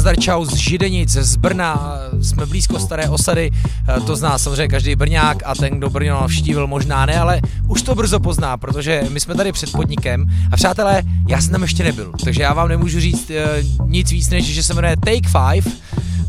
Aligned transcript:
nazdar 0.00 0.16
čau 0.16 0.44
z 0.44 0.54
Židenic, 0.54 1.12
z 1.12 1.36
Brna, 1.36 1.98
jsme 2.22 2.46
blízko 2.46 2.78
staré 2.78 3.08
osady, 3.08 3.50
eh, 3.88 4.00
to 4.00 4.16
zná 4.16 4.38
samozřejmě 4.38 4.68
každý 4.68 4.96
Brňák 4.96 5.42
a 5.44 5.54
ten, 5.54 5.78
kdo 5.78 5.90
Brno 5.90 6.20
navštívil, 6.20 6.66
možná 6.66 7.06
ne, 7.06 7.20
ale 7.20 7.40
už 7.68 7.82
to 7.82 7.94
brzo 7.94 8.20
pozná, 8.20 8.56
protože 8.56 9.04
my 9.10 9.20
jsme 9.20 9.34
tady 9.34 9.52
před 9.52 9.72
podnikem. 9.72 10.26
A 10.52 10.56
přátelé, 10.56 11.02
já 11.28 11.40
jsem 11.40 11.52
tam 11.52 11.62
ještě 11.62 11.84
nebyl, 11.84 12.12
takže 12.24 12.42
já 12.42 12.52
vám 12.52 12.68
nemůžu 12.68 13.00
říct 13.00 13.30
eh, 13.30 13.62
nic 13.86 14.10
víc, 14.10 14.30
než 14.30 14.44
že 14.44 14.62
se 14.62 14.74
jmenuje 14.74 14.96
Take 14.96 15.28
5 15.52 15.64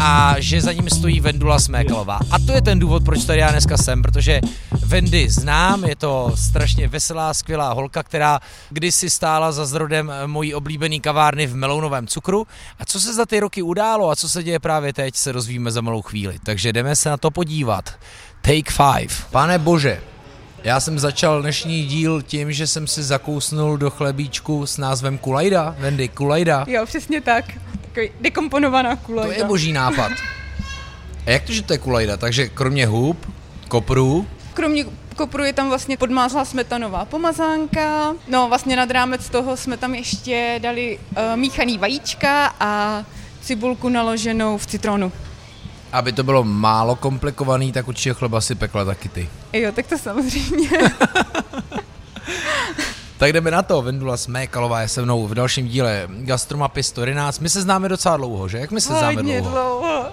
a 0.04 0.36
že 0.40 0.62
za 0.62 0.74
ním 0.74 0.90
stojí 0.90 1.20
Vendula 1.20 1.60
Smékalová. 1.60 2.20
A 2.32 2.40
to 2.40 2.52
je 2.52 2.62
ten 2.62 2.80
důvod, 2.80 3.06
proč 3.06 3.26
tady 3.26 3.40
já 3.40 3.52
dneska 3.52 3.78
jsem, 3.78 4.02
protože 4.02 4.42
Vendy 4.86 5.30
znám, 5.30 5.84
je 5.84 5.96
to 5.96 6.32
strašně 6.36 6.88
veselá, 6.88 7.34
skvělá 7.34 7.74
holka, 7.74 8.04
která 8.04 8.40
kdysi 8.70 9.10
stála 9.10 9.52
za 9.52 9.66
zrodem 9.66 10.12
mojí 10.26 10.54
oblíbený 10.54 11.00
kavárny 11.00 11.48
v 11.48 11.56
Melounovém 11.56 12.08
cukru. 12.08 12.48
A 12.80 12.86
co 12.86 13.00
se 13.00 13.14
za 13.14 13.26
ty 13.26 13.40
roky 13.40 13.62
událo 13.62 14.10
a 14.10 14.16
co 14.16 14.30
se 14.30 14.44
děje 14.44 14.60
právě 14.60 14.94
teď, 14.94 15.16
se 15.16 15.32
rozvíme 15.32 15.72
za 15.72 15.82
malou 15.82 16.02
chvíli. 16.02 16.40
Takže 16.44 16.74
jdeme 16.74 16.96
se 16.96 17.10
na 17.10 17.18
to 17.18 17.32
podívat. 17.32 17.94
Take 18.42 18.72
five. 18.72 19.16
Pane 19.32 19.60
bože, 19.60 20.02
já 20.64 20.80
jsem 20.80 21.00
začal 21.00 21.42
dnešní 21.42 21.86
díl 21.86 22.22
tím, 22.22 22.52
že 22.52 22.68
jsem 22.68 22.88
si 22.88 23.04
zakousnul 23.04 23.78
do 23.78 23.90
chlebíčku 23.90 24.66
s 24.66 24.78
názvem 24.78 25.18
Kulajda. 25.18 25.76
Vendy, 25.80 26.08
Kulajda. 26.08 26.66
Jo, 26.68 26.86
přesně 26.86 27.22
tak. 27.22 27.46
Takový 27.82 28.10
dekomponovaná 28.22 28.96
kulajda. 28.96 29.34
To 29.34 29.40
je 29.40 29.46
boží 29.46 29.74
nápad. 29.74 30.12
A 31.26 31.30
jak 31.30 31.44
to, 31.44 31.54
že 31.54 31.64
to 31.64 31.74
je 31.74 31.80
kulajda? 31.80 32.18
Takže 32.18 32.50
kromě 32.50 32.86
hub, 32.86 33.34
kopru, 33.68 34.28
Kromě 34.54 34.86
kopru 35.16 35.44
je 35.44 35.54
tam 35.54 35.70
vlastně 35.70 35.98
podmázlá 35.98 36.46
smetanová 36.46 37.06
pomazánka. 37.06 38.16
No 38.28 38.50
vlastně 38.50 38.76
nad 38.76 38.92
rámec 38.92 39.30
toho 39.30 39.58
jsme 39.58 39.78
tam 39.78 39.96
ještě 39.96 40.60
dali 40.64 41.00
uh, 41.00 41.38
míchaný 41.40 41.78
vajíčka 41.78 42.54
a 42.60 43.04
cibulku 43.42 43.90
naloženou 43.90 44.58
v 44.58 44.66
citronu. 44.66 45.12
Aby 45.92 46.12
to 46.12 46.24
bylo 46.24 46.44
málo 46.44 46.96
komplikovaný, 46.96 47.72
tak 47.72 47.88
určitě 47.88 48.14
chleba 48.14 48.42
si 48.42 48.56
pekla 48.56 48.86
taky 48.86 49.10
ty. 49.10 49.30
Jo, 49.54 49.72
tak 49.72 49.88
to 49.88 49.98
samozřejmě. 49.98 50.70
tak 53.18 53.34
jdeme 53.34 53.52
na 53.52 53.62
to. 53.62 53.82
Vendula 53.82 54.18
Smékalová 54.18 54.82
je 54.82 54.88
se 54.88 55.02
mnou 55.02 55.28
v 55.28 55.34
dalším 55.34 55.68
díle 55.68 56.08
Gastromapy 56.10 56.84
111. 56.84 57.40
My 57.40 57.50
se 57.50 57.62
známe 57.62 57.90
docela 57.90 58.18
dlouho, 58.18 58.48
že? 58.48 58.58
Jak 58.58 58.72
my 58.72 58.82
se 58.82 58.94
známe 58.94 59.24
dlouho? 59.24 59.50
dlouho. 59.52 60.06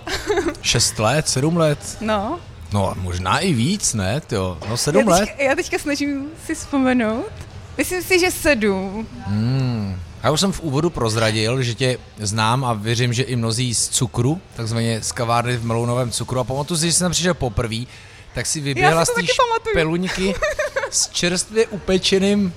Šest 0.62 0.98
let, 0.98 1.28
sedm 1.28 1.56
let? 1.56 1.96
No. 2.00 2.38
No, 2.72 2.94
možná 3.00 3.38
i 3.38 3.52
víc, 3.52 3.94
ne? 3.94 4.22
Jo, 4.30 4.58
no 4.68 4.76
sedm 4.76 5.08
já 5.08 5.16
teďka, 5.16 5.32
let. 5.32 5.44
Já 5.48 5.54
teďka 5.54 5.78
snažím 5.78 6.26
si 6.46 6.54
vzpomenout. 6.54 7.32
Myslím 7.78 8.02
si, 8.02 8.18
že 8.18 8.30
sedm. 8.30 9.06
Hmm. 9.26 10.00
Já 10.22 10.30
už 10.30 10.40
jsem 10.40 10.52
v 10.52 10.60
úvodu 10.60 10.90
prozradil, 10.90 11.62
že 11.62 11.74
tě 11.74 11.98
znám 12.18 12.64
a 12.64 12.72
věřím, 12.72 13.12
že 13.12 13.22
i 13.22 13.36
mnozí 13.36 13.74
z 13.74 13.88
cukru, 13.88 14.40
takzvaně 14.56 15.02
z 15.02 15.12
kavárny 15.12 15.56
v 15.56 15.64
Melounovém 15.64 16.10
cukru. 16.10 16.40
A 16.40 16.44
pamatuju 16.44 16.78
si, 16.78 16.86
že 16.86 16.92
jsem 16.92 17.12
přišel 17.12 17.34
poprvé, 17.34 17.76
tak 18.34 18.46
si 18.46 18.60
vyběhla 18.60 19.04
z 19.04 19.10
té 19.14 19.22
špeluňky 19.70 20.34
s 20.90 21.08
čerstvě 21.08 21.66
upečeným 21.66 22.52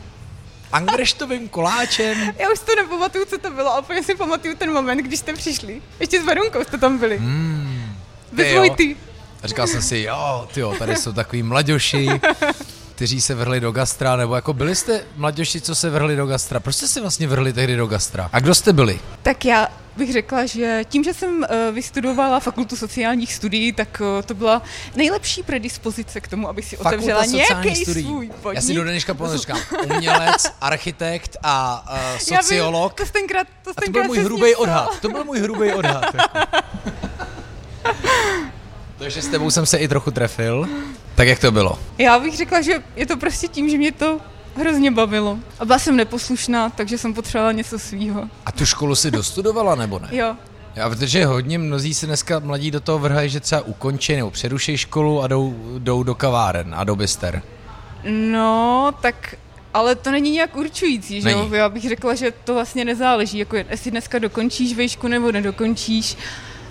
angreštovým 0.72 1.50
koláčem. 1.50 2.34
Já 2.40 2.52
už 2.54 2.60
to 2.60 2.76
nepamatuju, 2.76 3.26
co 3.26 3.38
to 3.38 3.50
bylo, 3.50 3.74
ale 3.74 4.04
si 4.04 4.16
pamatuju 4.16 4.56
ten 4.56 4.74
moment, 4.74 4.98
když 4.98 5.20
jste 5.20 5.34
přišli. 5.34 5.82
Ještě 6.00 6.22
s 6.22 6.26
Verunkou 6.26 6.64
jste 6.64 6.78
tam 6.78 6.98
byli. 6.98 7.18
Hmm. 7.18 7.96
Bez 8.32 8.76
ty. 8.76 8.96
A 9.44 9.48
říkal 9.48 9.68
jsem 9.68 9.82
si, 9.82 10.00
jo, 10.00 10.48
tyjo, 10.54 10.76
tady 10.80 10.96
jsou 10.96 11.14
takový 11.14 11.44
mladoši, 11.44 12.10
kteří 13.02 13.22
se 13.22 13.36
vrhli 13.36 13.60
do 13.60 13.72
gastra, 13.72 14.16
nebo 14.16 14.36
jako 14.36 14.54
byli 14.54 14.76
jste 14.76 15.02
mladoši, 15.16 15.62
co 15.62 15.76
se 15.76 15.90
vrhli 15.90 16.16
do 16.16 16.26
gastra? 16.26 16.60
Proč 16.60 16.76
jste 16.76 16.88
se 16.88 17.02
vlastně 17.02 17.28
vrhli 17.28 17.54
tehdy 17.54 17.76
do 17.76 17.88
gastra? 17.88 18.30
A 18.34 18.40
kdo 18.40 18.56
jste 18.56 18.74
byli? 18.74 19.00
Tak 19.22 19.46
já 19.46 19.68
bych 19.98 20.14
řekla, 20.14 20.46
že 20.46 20.82
tím, 20.90 21.04
že 21.04 21.14
jsem 21.14 21.38
uh, 21.38 21.76
vystudovala 21.76 22.40
fakultu 22.40 22.76
sociálních 22.76 23.34
studií, 23.34 23.72
tak 23.72 24.02
uh, 24.02 24.22
to 24.22 24.34
byla 24.34 24.62
nejlepší 24.96 25.44
predispozice 25.44 26.22
k 26.22 26.28
tomu, 26.28 26.50
abych 26.50 26.66
si 26.66 26.76
Fakulta 26.76 26.96
otevřela 26.96 27.26
nějaký 27.26 27.76
studií. 27.76 28.04
svůj 28.04 28.32
podnik. 28.42 28.56
Já 28.56 28.62
si 28.62 28.74
do 28.74 28.84
dneška 28.84 29.16
říkám, 29.36 29.60
umělec, 29.96 30.52
architekt 30.62 31.38
a 31.44 31.86
uh, 32.14 32.18
sociolog. 32.18 33.00
Já 33.00 33.06
vím, 33.06 33.08
to 33.08 33.20
tenkrát, 33.20 33.48
to, 33.64 33.72
a 33.78 33.82
to 33.86 33.92
byl 33.92 34.04
můj 34.04 34.20
hrubý 34.20 34.56
odhad. 34.56 35.00
To 35.00 35.10
byl 35.10 35.24
můj 35.24 35.40
hrubý 35.40 35.72
odhad. 35.74 36.06
Jako. 36.14 36.40
Takže 38.98 39.22
s 39.22 39.28
tebou 39.28 39.52
jsem 39.52 39.66
se 39.66 39.78
i 39.78 39.88
trochu 39.88 40.12
trefil. 40.12 40.68
Tak 41.22 41.28
jak 41.28 41.40
to 41.40 41.52
bylo? 41.52 41.80
Já 41.98 42.20
bych 42.20 42.38
řekla, 42.38 42.62
že 42.62 42.84
je 42.96 43.06
to 43.06 43.18
prostě 43.18 43.48
tím, 43.48 43.70
že 43.70 43.78
mě 43.78 43.92
to 43.92 44.20
hrozně 44.56 44.92
bavilo. 44.92 45.38
A 45.60 45.66
byla 45.66 45.80
jsem 45.80 45.96
neposlušná, 45.96 46.70
takže 46.70 46.98
jsem 46.98 47.14
potřebovala 47.14 47.52
něco 47.52 47.80
svýho. 47.80 48.30
A 48.46 48.52
tu 48.52 48.66
školu 48.66 48.96
si 48.96 49.12
dostudovala 49.12 49.76
nebo 49.76 50.00
ne? 50.00 50.08
Jo. 50.12 50.36
Já, 50.76 50.90
protože 50.90 51.26
hodně 51.26 51.58
mnozí 51.58 51.94
se 51.94 52.06
dneska 52.06 52.40
mladí 52.40 52.72
do 52.72 52.80
toho 52.80 53.00
vrhají, 53.00 53.30
že 53.30 53.40
třeba 53.40 53.62
ukončí 53.62 54.16
nebo 54.16 54.32
přeruší 54.32 54.78
školu 54.78 55.24
a 55.24 55.28
jdou, 55.28 55.56
jdou 55.80 56.04
do 56.04 56.16
kaváren 56.16 56.76
a 56.78 56.84
do 56.84 56.96
byster. 56.96 57.42
No, 58.32 58.92
tak 59.02 59.36
ale 59.74 59.96
to 59.96 60.12
není 60.12 60.32
nějak 60.32 60.56
určující, 60.56 61.22
že 61.22 61.32
jo? 61.32 61.50
Já 61.52 61.70
bych 61.70 61.90
řekla, 61.90 62.16
že 62.16 62.34
to 62.44 62.54
vlastně 62.54 62.86
nezáleží, 62.86 63.38
jako 63.38 63.56
jestli 63.56 63.92
dneska 63.92 64.20
dokončíš 64.20 64.76
vejšku 64.76 65.08
nebo 65.08 65.32
nedokončíš. 65.32 66.18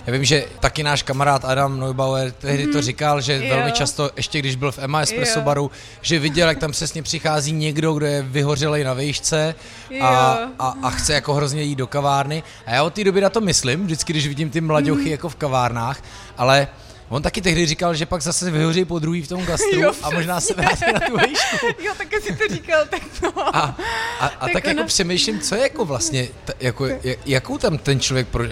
Já 0.07 0.13
vím, 0.13 0.25
že 0.25 0.45
taky 0.59 0.83
náš 0.83 1.03
kamarád 1.03 1.45
Adam 1.45 1.79
Neubauer 1.79 2.31
tehdy 2.31 2.65
mm, 2.65 2.71
to 2.71 2.77
mhm. 2.77 2.85
říkal, 2.85 3.21
že 3.21 3.33
jo. 3.33 3.55
velmi 3.55 3.71
často, 3.71 4.09
ještě 4.15 4.39
když 4.39 4.55
byl 4.55 4.71
v 4.71 4.79
Emma 4.79 5.01
Espresso 5.01 5.39
jo. 5.39 5.45
baru, 5.45 5.71
že 6.01 6.19
viděl, 6.19 6.47
jak 6.47 6.59
tam 6.59 6.71
přesně 6.71 7.03
přichází 7.03 7.51
někdo, 7.51 7.93
kdo 7.93 8.05
je 8.05 8.21
vyhořelej 8.21 8.83
na 8.83 8.93
výšce 8.93 9.55
a, 10.01 10.37
a, 10.59 10.75
a 10.83 10.89
chce 10.89 11.13
jako 11.13 11.33
hrozně 11.33 11.63
jít 11.63 11.75
do 11.75 11.87
kavárny. 11.87 12.43
A 12.65 12.71
já 12.71 12.83
od 12.83 12.93
té 12.93 13.03
doby 13.03 13.21
na 13.21 13.29
to 13.29 13.41
myslím, 13.41 13.83
vždycky, 13.83 14.13
když 14.13 14.27
vidím 14.27 14.49
ty 14.49 14.61
mladěchy 14.61 15.01
mm. 15.01 15.07
jako 15.07 15.29
v 15.29 15.35
kavárnách, 15.35 16.03
ale 16.37 16.67
On 17.11 17.21
taky 17.21 17.41
tehdy 17.41 17.65
říkal, 17.65 17.95
že 17.95 18.05
pak 18.05 18.21
zase 18.21 18.51
vyhoří 18.51 18.85
po 18.85 18.99
druhý 18.99 19.21
v 19.21 19.27
tom 19.27 19.45
gastru 19.45 19.81
jo, 19.81 19.93
a 20.03 20.09
možná 20.09 20.39
se 20.39 20.53
vrátí 20.53 20.85
na 20.93 20.99
tu 20.99 21.17
výšku. 21.17 21.67
Jo, 21.83 21.93
tak 21.97 22.07
si 22.21 22.35
to 22.35 22.53
říkal, 22.53 22.85
tak 22.89 23.01
no. 23.23 23.55
A, 23.55 23.77
a, 24.19 24.25
a 24.25 24.45
tak, 24.45 24.53
tak 24.53 24.65
jako 24.65 24.83
přemýšlím, 24.83 25.39
co 25.39 25.55
je 25.55 25.61
jako 25.61 25.85
vlastně, 25.85 26.27
t, 26.45 26.53
jako, 26.59 26.87
jakou 27.25 27.57
tam 27.57 27.77
ten 27.77 27.99
člověk, 27.99 28.27
pro, 28.27 28.43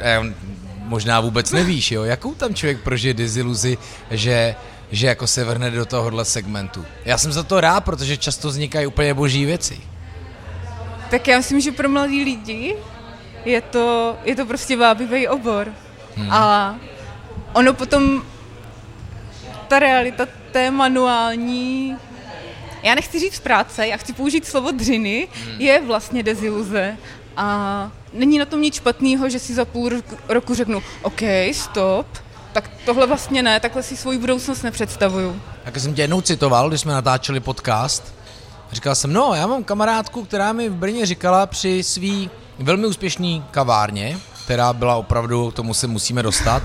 možná 0.89 1.19
vůbec 1.19 1.51
nevíš, 1.51 1.91
jo, 1.91 2.03
jakou 2.03 2.33
tam 2.33 2.53
člověk 2.53 2.81
prožije 2.81 3.13
deziluzi, 3.13 3.77
že 4.11 4.55
že 4.91 5.07
jako 5.07 5.27
se 5.27 5.43
vrhne 5.43 5.71
do 5.71 5.85
tohohle 5.85 6.25
segmentu. 6.25 6.85
Já 7.05 7.17
jsem 7.17 7.31
za 7.31 7.43
to 7.43 7.61
rád, 7.61 7.85
protože 7.85 8.17
často 8.17 8.47
vznikají 8.47 8.87
úplně 8.87 9.13
boží 9.13 9.45
věci. 9.45 9.77
Tak 11.09 11.27
já 11.27 11.37
myslím, 11.37 11.61
že 11.61 11.71
pro 11.71 11.89
mladí 11.89 12.23
lidi 12.23 12.75
je 13.45 13.61
to, 13.61 14.17
je 14.23 14.35
to 14.35 14.45
prostě 14.45 14.77
vábivý 14.77 15.27
obor. 15.27 15.73
Hmm. 16.15 16.31
A 16.31 16.75
ono 17.53 17.73
potom, 17.73 18.23
ta 19.67 19.79
realita 19.79 20.27
té 20.51 20.71
manuální, 20.71 21.97
já 22.83 22.95
nechci 22.95 23.19
říct 23.19 23.39
práce, 23.39 23.87
já 23.87 23.97
chci 23.97 24.13
použít 24.13 24.45
slovo 24.45 24.71
dřiny, 24.71 25.27
hmm. 25.33 25.61
je 25.61 25.81
vlastně 25.81 26.23
deziluze. 26.23 26.97
A 27.37 27.91
není 28.13 28.39
na 28.39 28.45
tom 28.45 28.61
nic 28.61 28.75
špatného, 28.75 29.29
že 29.29 29.39
si 29.39 29.53
za 29.53 29.65
půl 29.65 29.91
roku 30.27 30.55
řeknu, 30.55 30.83
OK, 31.01 31.21
stop, 31.51 32.07
tak 32.53 32.71
tohle 32.85 33.07
vlastně 33.07 33.43
ne, 33.43 33.59
takhle 33.59 33.83
si 33.83 33.97
svoji 33.97 34.17
budoucnost 34.17 34.61
nepředstavuju. 34.63 35.41
Jak 35.65 35.79
jsem 35.79 35.93
tě 35.93 36.01
jednou 36.01 36.21
citoval, 36.21 36.69
když 36.69 36.81
jsme 36.81 36.93
natáčeli 36.93 37.39
podcast, 37.39 38.13
říkal 38.71 38.95
jsem, 38.95 39.13
no, 39.13 39.33
já 39.35 39.47
mám 39.47 39.63
kamarádku, 39.63 40.25
která 40.25 40.53
mi 40.53 40.69
v 40.69 40.75
Brně 40.75 41.05
říkala 41.05 41.45
při 41.45 41.83
svý 41.83 42.29
velmi 42.59 42.87
úspěšný 42.87 43.43
kavárně, 43.51 44.17
která 44.43 44.73
byla 44.73 44.95
opravdu, 44.95 45.51
tomu 45.51 45.73
se 45.73 45.87
musíme 45.87 46.23
dostat, 46.23 46.63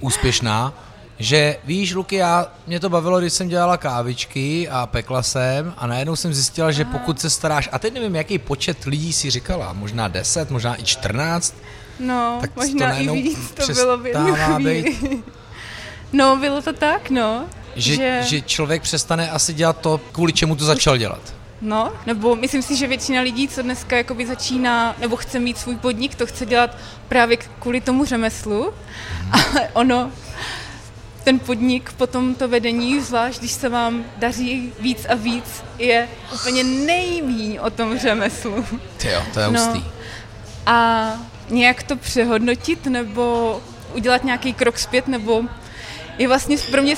úspěšná, 0.00 0.72
že 1.20 1.56
víš, 1.64 1.94
Luky, 1.94 2.16
já, 2.16 2.46
mě 2.66 2.80
to 2.80 2.88
bavilo, 2.88 3.20
když 3.20 3.32
jsem 3.32 3.48
dělala 3.48 3.76
kávičky 3.76 4.68
a 4.68 4.86
pekla 4.86 5.22
jsem 5.22 5.74
a 5.78 5.86
najednou 5.86 6.16
jsem 6.16 6.34
zjistila, 6.34 6.70
že 6.70 6.84
pokud 6.84 7.20
se 7.20 7.30
staráš, 7.30 7.68
a 7.72 7.78
teď 7.78 7.94
nevím, 7.94 8.14
jaký 8.14 8.38
počet 8.38 8.84
lidí 8.84 9.12
si 9.12 9.30
říkala, 9.30 9.72
možná 9.72 10.08
10, 10.08 10.50
možná 10.50 10.80
i 10.80 10.84
14, 10.84 11.54
no, 12.00 12.38
tak 12.40 12.56
možná 12.56 12.94
to 12.94 13.02
i 13.02 13.08
víc, 13.08 13.50
to 13.50 13.72
bylo 13.72 13.98
v 13.98 14.02
být. 14.58 15.04
No, 16.12 16.36
bylo 16.36 16.62
to 16.62 16.72
tak, 16.72 17.10
no. 17.10 17.44
Že, 17.76 17.94
že... 17.94 18.22
že 18.24 18.40
člověk 18.40 18.82
přestane 18.82 19.30
asi 19.30 19.52
dělat 19.54 19.78
to, 19.80 20.00
kvůli 20.12 20.32
čemu 20.32 20.56
to 20.56 20.64
začal 20.64 20.96
dělat. 20.96 21.34
No, 21.60 21.92
nebo 22.06 22.36
myslím 22.36 22.62
si, 22.62 22.76
že 22.76 22.86
většina 22.86 23.20
lidí, 23.20 23.48
co 23.48 23.62
dneska 23.62 23.96
jakoby 23.96 24.26
začíná, 24.26 24.96
nebo 24.98 25.16
chce 25.16 25.40
mít 25.40 25.58
svůj 25.58 25.76
podnik, 25.76 26.14
to 26.14 26.26
chce 26.26 26.46
dělat 26.46 26.76
právě 27.08 27.36
kvůli 27.36 27.80
tomu 27.80 28.04
řemeslu, 28.04 28.62
hmm. 28.62 29.32
ale 29.32 29.68
ono 29.72 30.10
ten 31.30 31.38
podnik, 31.38 31.92
potom 31.92 32.34
to 32.34 32.48
vedení, 32.48 33.00
zvlášť 33.00 33.38
když 33.38 33.52
se 33.52 33.68
vám 33.68 34.04
daří 34.16 34.72
víc 34.80 35.06
a 35.08 35.14
víc, 35.14 35.44
je 35.78 36.08
úplně 36.34 36.64
nejmíň 36.64 37.58
o 37.62 37.70
tom 37.70 37.98
řemeslu. 37.98 38.64
Jo, 39.04 39.22
to 39.34 39.40
je 39.40 39.50
no. 39.50 39.60
hustý. 39.60 39.84
A 40.66 41.12
nějak 41.50 41.82
to 41.82 41.96
přehodnotit 41.96 42.86
nebo 42.86 43.62
udělat 43.94 44.24
nějaký 44.24 44.52
krok 44.52 44.78
zpět, 44.78 45.08
nebo 45.08 45.44
je 46.18 46.28
vlastně 46.28 46.56
pro 46.70 46.82
mě, 46.82 46.96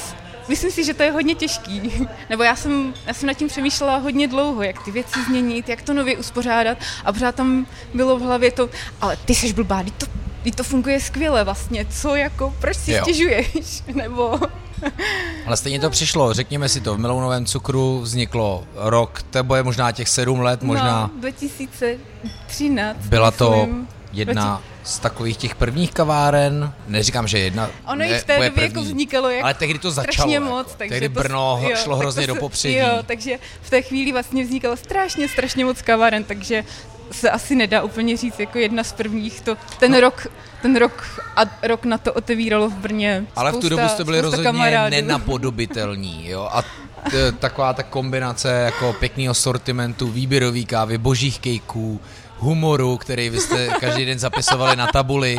myslím 0.49 0.71
si, 0.71 0.85
že 0.85 0.95
to 0.95 1.03
je 1.03 1.11
hodně 1.11 1.35
těžký. 1.35 2.09
Nebo 2.31 2.43
já 2.43 2.57
jsem, 2.57 2.95
já 3.07 3.15
jsem 3.15 3.27
nad 3.27 3.35
tím 3.35 3.49
přemýšlela 3.49 3.97
hodně 3.97 4.29
dlouho, 4.29 4.63
jak 4.63 4.85
ty 4.85 4.91
věci 4.91 5.25
změnit, 5.25 5.69
jak 5.69 5.83
to 5.83 5.95
nově 5.95 6.17
uspořádat 6.17 6.79
a 7.05 7.13
pořád 7.13 7.35
tam 7.35 7.67
bylo 7.95 8.19
v 8.19 8.23
hlavě 8.23 8.53
to, 8.53 8.71
ale 9.01 9.17
ty 9.17 9.35
seš 9.35 9.53
blbá, 9.53 9.85
to 9.99 10.22
Teď 10.45 10.55
to 10.55 10.65
funguje 10.65 11.01
skvěle 11.01 11.45
vlastně, 11.45 11.85
co 11.91 12.17
jako, 12.17 12.55
proč 12.61 12.77
si 12.77 12.93
Jo. 12.93 13.03
stěžuješ, 13.03 13.83
nebo... 13.95 14.41
Ale 15.47 15.57
stejně 15.57 15.81
to 15.81 15.91
přišlo, 15.91 16.33
řekněme 16.35 16.69
si 16.69 16.81
to, 16.81 16.95
v 16.95 16.99
Melounovém 16.99 17.47
cukru 17.47 18.01
vzniklo 18.01 18.65
rok, 18.75 19.23
to 19.31 19.55
je 19.57 19.63
možná 19.63 19.93
těch 19.93 20.09
sedm 20.09 20.41
let, 20.41 20.63
možná 20.63 21.11
No, 21.15 21.21
2013. 21.21 22.97
byla 23.07 23.31
to 23.31 23.51
myslím. 23.51 23.89
jedna 24.13 24.63
z 24.85 24.99
takových 24.99 25.37
těch 25.37 25.55
prvních 25.55 25.93
kaváren, 25.93 26.73
neříkám, 26.87 27.27
že 27.29 27.39
jedna, 27.39 27.71
Ono 27.93 28.05
i 28.05 28.19
v 28.19 28.25
té 28.25 28.49
době 28.49 28.65
jako 28.65 28.81
vznikalo 28.81 29.31
jako 29.31 29.45
ale 29.45 29.55
tehdy 29.55 29.79
to 29.79 29.91
začalo. 29.91 30.13
strašně 30.13 30.35
jako. 30.35 30.47
moc. 30.47 30.67
Takže 30.77 30.89
tehdy 30.95 31.09
to, 31.09 31.21
Brno 31.21 31.61
jo, 31.63 31.77
šlo 31.77 31.97
hrozně 31.97 32.23
to 32.23 32.27
do 32.27 32.35
se- 32.35 32.41
popředí. 32.41 32.77
Jo, 32.77 32.99
takže 33.07 33.39
v 33.63 33.71
té 33.71 33.83
chvíli 33.83 34.13
vlastně 34.13 34.45
vznikalo 34.45 34.77
strašně, 34.77 35.29
strašně 35.29 35.65
moc 35.65 35.83
kaváren, 35.83 36.25
takže 36.25 36.65
se 37.13 37.31
asi 37.31 37.55
nedá 37.55 37.83
úplně 37.83 38.17
říct 38.17 38.41
jako 38.41 38.59
jedna 38.59 38.85
z 38.85 38.93
prvních. 38.93 39.41
To, 39.41 39.57
ten 39.81 39.97
rok, 39.99 40.27
ten 40.63 40.77
rok 40.77 41.05
a 41.37 41.41
rok 41.63 41.85
na 41.85 41.99
to 41.99 42.13
otevíralo 42.13 42.69
v 42.69 42.75
Brně. 42.75 43.25
Ale 43.37 43.53
v 43.53 43.57
tu 43.57 43.69
dobu 43.69 43.89
jste 43.89 44.05
byli 44.05 44.21
rozhodně 44.21 44.45
kamarádů. 44.45 44.91
nenapodobitelní, 44.97 46.29
jo, 46.29 46.49
a 46.53 46.63
t- 47.11 47.33
taková 47.33 47.73
ta 47.73 47.83
kombinace 47.83 48.51
jako 48.53 48.93
pěkného 48.93 49.35
sortimentu, 49.35 50.07
výběrový 50.07 50.65
kávy, 50.65 50.99
božích 50.99 51.39
kejků, 51.41 52.01
humoru, 52.39 52.97
který 52.97 53.31
vy 53.31 53.41
jste 53.41 53.69
každý 53.81 54.05
den 54.05 54.19
zapisovali 54.19 54.77
na 54.77 54.87
tabuli. 54.87 55.37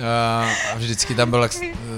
Uh, 0.00 0.72
a 0.72 0.76
vždycky 0.76 1.14
tam 1.14 1.30
byl, 1.30 1.48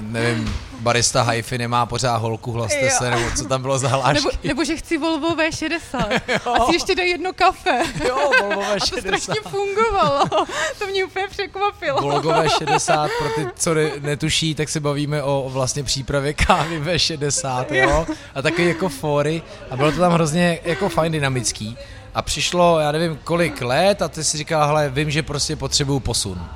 nevím, 0.00 0.54
barista 0.80 1.22
Haifi 1.22 1.58
nemá 1.58 1.86
pořád 1.86 2.16
holku, 2.16 2.52
hlaste 2.52 2.80
Jo. 2.84 2.90
se, 2.98 3.10
nebo 3.10 3.30
co 3.36 3.44
tam 3.44 3.62
bylo 3.62 3.78
za 3.78 3.88
hlášky. 3.88 4.14
Nebo, 4.14 4.30
nebo 4.44 4.64
že 4.64 4.76
chci 4.76 4.98
Volvo 4.98 5.36
V60. 5.36 6.20
A 6.54 6.66
si 6.66 6.72
ještě 6.74 6.94
dej 6.94 7.10
jedno 7.10 7.32
kafe. 7.32 7.82
Jo, 8.08 8.30
Volvové 8.40 8.66
A 8.76 8.80
to 8.80 8.86
60. 8.86 9.00
strašně 9.00 9.50
fungovalo. 9.50 10.24
To 10.78 10.86
mě 10.86 11.04
úplně 11.04 11.28
překvapilo. 11.28 12.00
Volgové 12.00 12.48
60, 12.58 13.10
pro 13.18 13.28
ty, 13.28 13.46
co 13.56 13.74
ne, 13.74 13.90
netuší, 14.00 14.54
tak 14.54 14.68
se 14.68 14.80
bavíme 14.80 15.22
o 15.22 15.48
vlastně 15.52 15.82
přípravě 15.84 16.32
kávy 16.32 16.78
ve 16.80 16.98
60, 16.98 17.72
jo? 17.72 18.06
A 18.34 18.42
taky 18.42 18.64
jako 18.68 18.88
fóry. 18.88 19.42
A 19.70 19.76
bylo 19.76 19.92
to 19.92 19.98
tam 19.98 20.12
hrozně 20.12 20.58
jako 20.64 20.88
fajn 20.88 21.12
dynamický. 21.12 21.78
A 22.14 22.22
přišlo, 22.22 22.78
já 22.80 22.92
nevím, 22.92 23.18
kolik 23.24 23.60
let 23.60 24.02
a 24.02 24.08
ty 24.08 24.24
si 24.24 24.38
říkala, 24.38 24.66
hele, 24.66 24.88
vím, 24.88 25.10
že 25.10 25.22
prostě 25.22 25.56
potřebuju 25.56 26.00
posun. 26.00 26.48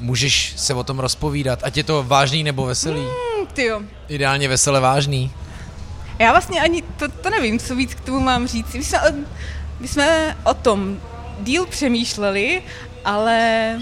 Hmm. 0.00 0.06
Můžeš 0.06 0.52
se 0.56 0.74
o 0.74 0.84
tom 0.84 0.98
rozpovídat, 0.98 1.58
ať 1.62 1.76
je 1.76 1.84
to 1.84 2.02
vážný 2.02 2.42
nebo 2.44 2.66
veselý. 2.66 3.00
Hm, 3.00 3.46
Tyjo, 3.52 3.80
Ideálně 4.08 4.48
vesele 4.48 4.80
vážný. 4.80 5.32
Já 6.18 6.30
vlastně 6.30 6.60
ani 6.60 6.82
to, 6.82 7.08
to 7.08 7.30
nevím, 7.30 7.58
co 7.58 7.76
víc 7.76 7.94
k 7.94 8.00
tomu 8.00 8.20
mám 8.20 8.46
říct. 8.46 8.74
My 8.74 8.84
jsme, 8.84 9.00
o- 9.00 9.14
my 9.80 9.88
jsme 9.88 10.36
o 10.44 10.54
tom 10.54 11.00
díl 11.40 11.66
přemýšleli, 11.66 12.62
ale 13.04 13.78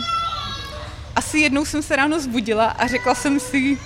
asi 1.16 1.38
jednou 1.38 1.64
jsem 1.64 1.82
se 1.82 1.96
ráno 1.96 2.20
zbudila 2.20 2.66
a 2.66 2.86
řekla 2.86 3.14
jsem 3.14 3.40
si, 3.40 3.78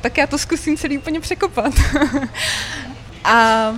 tak 0.00 0.18
já 0.18 0.26
to 0.26 0.38
zkusím 0.38 0.76
celý 0.76 0.98
úplně 0.98 1.20
překopat. 1.20 1.72
a 3.24 3.68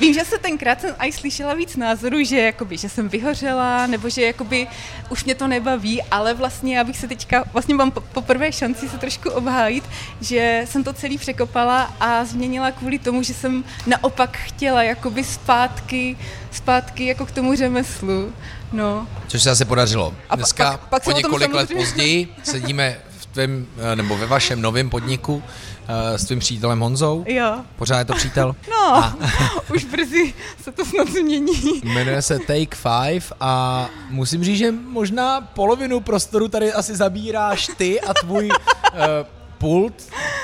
Vím, 0.00 0.14
že 0.14 0.24
se 0.24 0.38
tenkrát 0.38 0.80
jsem 0.80 0.94
aj 0.98 1.12
slyšela 1.12 1.54
víc 1.54 1.76
názorů, 1.76 2.24
že, 2.24 2.40
jakoby, 2.40 2.76
že 2.76 2.88
jsem 2.88 3.08
vyhořela, 3.08 3.86
nebo 3.86 4.08
že 4.08 4.22
jakoby, 4.22 4.66
už 5.08 5.24
mě 5.24 5.34
to 5.34 5.46
nebaví, 5.48 6.02
ale 6.02 6.34
vlastně 6.34 6.76
já 6.78 6.84
bych 6.84 6.96
se 6.98 7.08
teďka, 7.08 7.44
vlastně 7.52 7.74
mám 7.74 7.90
po- 7.90 8.00
poprvé 8.00 8.52
šanci 8.52 8.88
se 8.88 8.98
trošku 8.98 9.30
obhájit, 9.30 9.84
že 10.20 10.62
jsem 10.68 10.84
to 10.84 10.92
celý 10.92 11.18
překopala 11.18 11.94
a 12.00 12.24
změnila 12.24 12.70
kvůli 12.70 12.98
tomu, 12.98 13.22
že 13.22 13.34
jsem 13.34 13.64
naopak 13.86 14.36
chtěla 14.36 14.82
jakoby 14.82 15.24
zpátky, 15.24 16.16
zpátky 16.50 17.06
jako 17.06 17.26
k 17.26 17.30
tomu 17.30 17.54
řemeslu. 17.56 18.32
No. 18.72 19.08
Což 19.28 19.42
se 19.42 19.50
asi 19.50 19.64
podařilo. 19.64 20.14
A 20.30 20.36
Dneska 20.36 20.70
pak- 20.70 20.80
pak 20.88 21.02
o 21.02 21.04
jsem 21.04 21.14
o 21.14 21.20
tom 21.20 21.30
několik 21.30 21.54
let 21.54 21.70
později 21.76 22.28
sedíme 22.42 22.96
v 23.18 23.26
tvém, 23.26 23.66
eh, 23.92 23.96
nebo 23.96 24.16
ve 24.16 24.26
vašem 24.26 24.62
novém 24.62 24.90
podniku 24.90 25.42
s 26.16 26.24
tvým 26.24 26.38
přítelem 26.38 26.80
Honzou. 26.80 27.24
Jo. 27.28 27.56
Pořád 27.76 27.98
je 27.98 28.04
to 28.04 28.14
přítel? 28.14 28.56
No, 28.70 28.94
A 28.96 29.16
už 29.74 29.84
brzy 29.84 30.34
se 30.62 30.72
to 30.72 30.84
snad 30.84 31.08
změní. 31.08 31.80
jmenuje 31.84 32.22
se 32.22 32.38
Take 32.38 32.76
Five 32.76 33.26
a 33.40 33.86
musím 34.10 34.44
říct, 34.44 34.58
že 34.58 34.72
možná 34.72 35.40
polovinu 35.40 36.00
prostoru 36.00 36.48
tady 36.48 36.72
asi 36.72 36.96
zabíráš 36.96 37.70
ty 37.76 38.00
a 38.00 38.14
tvůj 38.14 38.48
uh, 38.48 38.56
pult 39.58 39.94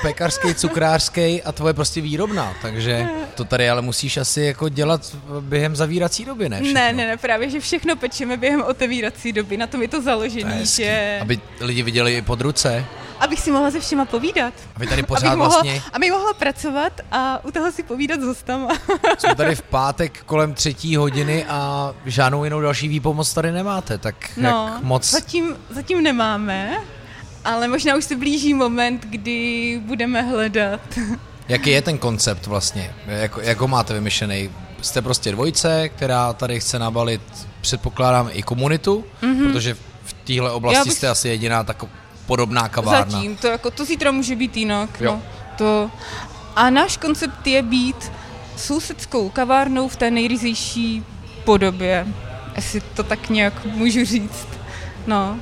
pekařský, 0.01 0.55
cukrářský 0.55 1.43
a 1.43 1.51
tvoje 1.51 1.73
prostě 1.73 2.01
výrobna, 2.01 2.53
takže 2.61 3.07
to 3.35 3.43
tady 3.45 3.69
ale 3.69 3.81
musíš 3.81 4.17
asi 4.17 4.41
jako 4.41 4.69
dělat 4.69 5.15
během 5.39 5.75
zavírací 5.75 6.25
doby, 6.25 6.49
ne? 6.49 6.57
všechno? 6.57 6.73
Ne, 6.73 6.93
ne, 6.93 7.07
ne, 7.07 7.17
právě, 7.17 7.49
že 7.49 7.59
všechno 7.59 7.95
pečeme 7.95 8.37
během 8.37 8.63
otevírací 8.63 9.31
doby, 9.33 9.57
na 9.57 9.67
tom 9.67 9.81
je 9.81 9.87
to 9.87 9.91
To 9.91 9.97
je 10.01 10.03
založený, 10.03 10.43
hezký. 10.53 10.83
že... 10.83 11.17
Aby 11.21 11.39
lidi 11.59 11.83
viděli 11.83 12.17
i 12.17 12.21
pod 12.21 12.41
ruce. 12.41 12.85
Abych 13.21 13.39
si 13.39 13.51
mohla 13.51 13.71
se 13.71 13.79
všema 13.79 14.05
povídat. 14.05 14.53
A 14.75 14.79
vy 14.79 14.87
tady 14.87 15.03
pořád 15.03 15.27
abych 15.27 15.37
mohla, 15.37 15.53
vlastně, 15.53 15.81
Abych 15.93 16.11
mohla 16.11 16.33
pracovat 16.33 16.93
a 17.11 17.45
u 17.45 17.51
toho 17.51 17.71
si 17.71 17.83
povídat 17.83 18.21
s 18.21 18.23
hostama. 18.23 18.67
jsme 19.17 19.35
tady 19.35 19.55
v 19.55 19.61
pátek 19.61 20.23
kolem 20.25 20.53
třetí 20.53 20.95
hodiny 20.95 21.45
a 21.45 21.93
žádnou 22.05 22.43
jinou 22.43 22.61
další 22.61 22.87
výpomoc 22.87 23.33
tady 23.33 23.51
nemáte, 23.51 23.97
tak 23.97 24.15
No, 24.37 24.69
jak 24.73 24.83
moc... 24.83 25.11
zatím, 25.11 25.55
zatím 25.69 26.03
nemáme, 26.03 26.77
ale 27.45 27.67
možná 27.67 27.95
už 27.95 28.05
se 28.05 28.15
blíží 28.15 28.53
moment, 28.53 29.05
kdy 29.05 29.81
budeme 29.85 30.21
hledat. 30.21 30.81
Jaký 31.47 31.69
je 31.69 31.81
ten 31.81 31.97
koncept 31.97 32.47
vlastně? 32.47 32.95
Jak, 33.07 33.31
jak 33.41 33.57
ho 33.59 33.67
máte 33.67 33.93
vymyšlený? 33.93 34.49
Jste 34.81 35.01
prostě 35.01 35.31
dvojce, 35.31 35.89
která 35.89 36.33
tady 36.33 36.59
chce 36.59 36.79
nabalit, 36.79 37.21
předpokládám, 37.61 38.29
i 38.33 38.43
komunitu, 38.43 39.05
mm-hmm. 39.21 39.51
protože 39.51 39.73
v 40.03 40.13
téhle 40.13 40.51
oblasti 40.51 40.89
bych- 40.89 40.97
jste 40.97 41.09
asi 41.09 41.29
jediná 41.29 41.63
tak 41.63 41.83
podobná 42.25 42.69
kavárna. 42.69 43.11
Zatím, 43.11 43.37
to, 43.37 43.47
jako, 43.47 43.71
to 43.71 43.85
zítra 43.85 44.11
může 44.11 44.35
být 44.35 44.57
jinak. 44.57 45.01
Jo. 45.01 45.11
No, 45.11 45.21
to. 45.57 45.91
A 46.55 46.69
náš 46.69 46.97
koncept 46.97 47.47
je 47.47 47.61
být 47.61 48.11
sousedskou 48.57 49.29
kavárnou 49.29 49.87
v 49.87 49.95
té 49.95 50.11
nejryzejší 50.11 51.05
podobě. 51.43 52.07
Jestli 52.55 52.81
to 52.81 53.03
tak 53.03 53.29
nějak 53.29 53.65
můžu 53.65 54.05
říct. 54.05 54.47
No. 55.07 55.39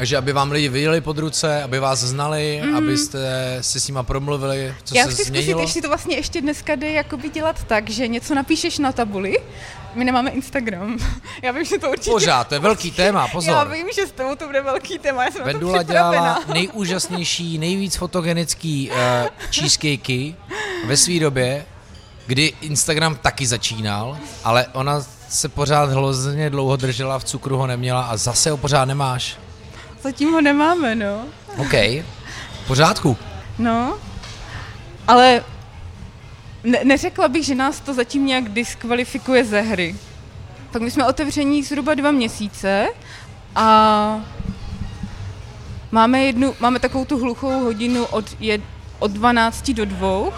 Takže 0.00 0.16
aby 0.16 0.32
vám 0.32 0.50
lidi 0.50 0.68
viděli 0.68 1.00
pod 1.00 1.18
ruce, 1.18 1.62
aby 1.62 1.78
vás 1.78 1.98
znali, 1.98 2.62
mm. 2.64 2.76
abyste 2.76 3.18
si 3.60 3.80
s 3.80 3.88
nima 3.88 4.02
promluvili, 4.02 4.74
co 4.84 4.96
Já 4.96 5.04
se 5.04 5.08
chci 5.08 5.14
zkusit, 5.14 5.28
změnilo. 5.28 5.60
jestli 5.60 5.82
to 5.82 5.88
vlastně 5.88 6.16
ještě 6.16 6.40
dneska 6.40 6.74
jde 6.74 6.90
jakoby 6.90 7.28
dělat 7.28 7.64
tak, 7.64 7.90
že 7.90 8.08
něco 8.08 8.34
napíšeš 8.34 8.78
na 8.78 8.92
tabuli, 8.92 9.36
my 9.94 10.04
nemáme 10.04 10.30
Instagram. 10.30 10.98
Já 11.42 11.52
vím, 11.52 11.64
že 11.64 11.78
to 11.78 11.90
určitě... 11.90 12.10
Pořád, 12.10 12.48
to 12.48 12.54
je 12.54 12.60
velký 12.60 12.90
téma, 12.90 13.20
Já 13.20 13.28
pozor. 13.28 13.68
vím, 13.68 13.86
že 13.94 14.06
s 14.06 14.12
tebou 14.12 14.34
to 14.34 14.46
bude 14.46 14.62
velký 14.62 14.98
téma, 14.98 15.24
já 15.24 15.30
jsem 15.30 15.44
Vendula 15.44 15.72
na 15.76 15.84
to 15.84 15.92
dělala 15.92 16.42
nejúžasnější, 16.54 17.58
nejvíc 17.58 17.96
fotogenický 17.96 18.90
uh, 18.90 18.96
cheesecakey 19.50 20.34
ve 20.86 20.96
své 20.96 21.18
době, 21.18 21.66
kdy 22.26 22.52
Instagram 22.60 23.16
taky 23.16 23.46
začínal, 23.46 24.18
ale 24.44 24.66
ona 24.72 25.06
se 25.28 25.48
pořád 25.48 25.90
hrozně 25.90 26.50
dlouho 26.50 26.76
držela, 26.76 27.18
v 27.18 27.24
cukru 27.24 27.56
ho 27.56 27.66
neměla 27.66 28.02
a 28.02 28.16
zase 28.16 28.50
ho 28.50 28.56
pořád 28.56 28.84
nemáš. 28.84 29.38
Zatím 30.02 30.32
ho 30.32 30.40
nemáme, 30.40 30.94
no. 30.94 31.24
OK, 31.58 31.72
v 31.72 32.66
pořádku. 32.66 33.16
No, 33.58 33.98
ale 35.08 35.44
ne- 36.64 36.80
neřekla 36.84 37.28
bych, 37.28 37.44
že 37.44 37.54
nás 37.54 37.80
to 37.80 37.94
zatím 37.94 38.26
nějak 38.26 38.48
diskvalifikuje 38.48 39.44
ze 39.44 39.60
hry. 39.60 39.96
Tak 40.70 40.82
my 40.82 40.90
jsme 40.90 41.06
otevření 41.06 41.62
zhruba 41.62 41.94
dva 41.94 42.10
měsíce 42.10 42.88
a 43.56 44.24
máme 45.92 46.20
jednu, 46.22 46.54
máme 46.60 46.78
takovou 46.78 47.04
tu 47.04 47.18
hluchou 47.18 47.60
hodinu 47.64 48.04
od, 48.04 48.36
jed, 48.40 48.60
od 48.98 49.10
12 49.10 49.70
do 49.70 49.84
2, 49.84 50.30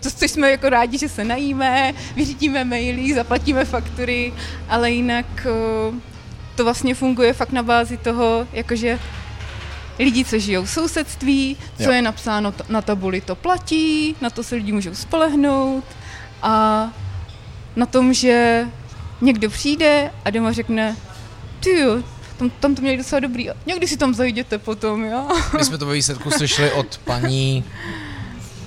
to, 0.00 0.10
což 0.10 0.30
jsme 0.30 0.50
jako 0.50 0.68
rádi, 0.68 0.98
že 0.98 1.08
se 1.08 1.24
najíme, 1.24 1.92
vyřídíme 2.16 2.64
maily, 2.64 3.14
zaplatíme 3.14 3.64
faktury, 3.64 4.32
ale 4.68 4.90
jinak 4.90 5.26
eh, 5.46 6.11
to 6.54 6.64
vlastně 6.64 6.94
funguje 6.94 7.32
fakt 7.32 7.52
na 7.52 7.62
bázi 7.62 7.96
toho, 7.96 8.46
jakože 8.52 8.98
lidi, 9.98 10.24
co 10.24 10.38
žijou 10.38 10.64
v 10.64 10.70
sousedství, 10.70 11.56
co 11.76 11.82
Jo. 11.82 11.90
je 11.90 12.02
napsáno 12.02 12.52
t- 12.52 12.64
na 12.68 12.82
tabuli, 12.82 13.20
to 13.20 13.34
platí, 13.36 14.16
na 14.20 14.30
to 14.30 14.42
se 14.42 14.54
lidi 14.54 14.72
můžou 14.72 14.94
spolehnout 14.94 15.84
a 16.42 16.88
na 17.76 17.86
tom, 17.86 18.14
že 18.14 18.66
někdo 19.20 19.50
přijde 19.50 20.10
a 20.24 20.30
doma 20.30 20.52
řekne, 20.52 20.96
ty 21.60 21.78
jo, 21.80 22.02
tam, 22.36 22.50
tam 22.50 22.74
to 22.74 22.82
měli 22.82 22.96
docela 22.96 23.20
dobrý, 23.20 23.48
někdy 23.66 23.88
si 23.88 23.96
tam 23.96 24.14
zajděte 24.14 24.58
potom, 24.58 25.04
jo. 25.04 25.28
My 25.58 25.64
jsme 25.64 25.78
to 25.78 25.86
ve 25.86 25.94
výsledku 25.94 26.30
slyšeli 26.30 26.72
od 26.72 26.98
paní 27.04 27.64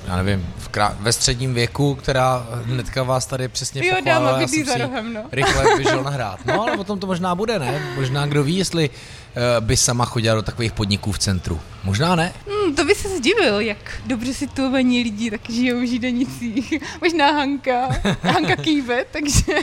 já 0.08 0.16
nevím, 0.24 0.48
krá- 0.76 0.96
ve 1.00 1.14
středním 1.14 1.54
věku, 1.54 1.96
která 1.96 2.48
hnedka 2.64 3.04
vás 3.04 3.26
tady 3.26 3.48
přesně 3.48 3.88
Jo, 3.88 3.96
pochválila. 3.96 4.20
dáma 4.20 4.32
já 4.32 4.46
bydlí 4.46 4.58
jsem 4.58 4.66
za 4.66 4.74
si 4.74 4.80
rohem, 4.82 5.14
no. 5.14 5.22
rychle 5.32 5.78
vyšel 5.78 6.04
nahrát. 6.04 6.46
No, 6.46 6.62
ale 6.62 6.78
potom 6.78 7.00
to 7.00 7.08
možná 7.08 7.36
bude, 7.36 7.60
ne? 7.60 7.94
Možná 7.96 8.26
kdo 8.26 8.44
ví, 8.44 8.58
jestli 8.58 8.90
uh, 8.90 9.66
by 9.66 9.78
sama 9.78 10.06
chodila 10.06 10.36
do 10.36 10.42
takových 10.42 10.72
podniků 10.72 11.12
v 11.12 11.20
centru. 11.20 11.60
Možná 11.84 12.16
ne. 12.16 12.34
Hmm, 12.48 12.76
to 12.76 12.86
by 12.86 12.96
se 12.96 13.10
zdivil, 13.18 13.60
jak 13.60 13.78
dobře 14.06 14.34
situovaní 14.34 15.04
lidi 15.04 15.32
tak 15.32 15.50
žijou 15.50 15.80
v 15.80 15.88
Židenicích. 15.88 16.74
Možná 17.02 17.32
Hanka, 17.32 17.90
Hanka 18.22 18.56
kýve, 18.56 19.06
takže 19.12 19.54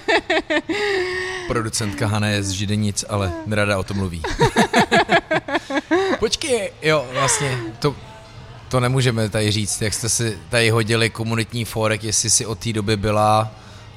Producentka 1.48 2.06
Hana 2.06 2.28
je 2.28 2.42
z 2.42 2.50
Židenic, 2.50 3.04
ale 3.08 3.32
nerada 3.46 3.78
o 3.78 3.82
tom 3.82 3.96
mluví. 3.96 4.22
Počkej, 6.18 6.72
jo, 6.82 7.06
vlastně, 7.12 7.58
to, 7.78 7.96
to 8.72 8.80
nemůžeme 8.80 9.28
tady 9.28 9.50
říct, 9.50 9.82
jak 9.82 9.94
jste 9.94 10.08
si 10.08 10.38
tady 10.48 10.70
hodili 10.70 11.10
komunitní 11.10 11.64
fórek, 11.64 12.04
jestli 12.04 12.30
si 12.30 12.46
od 12.46 12.58
té 12.58 12.72
doby 12.72 12.96
byla 12.96 13.50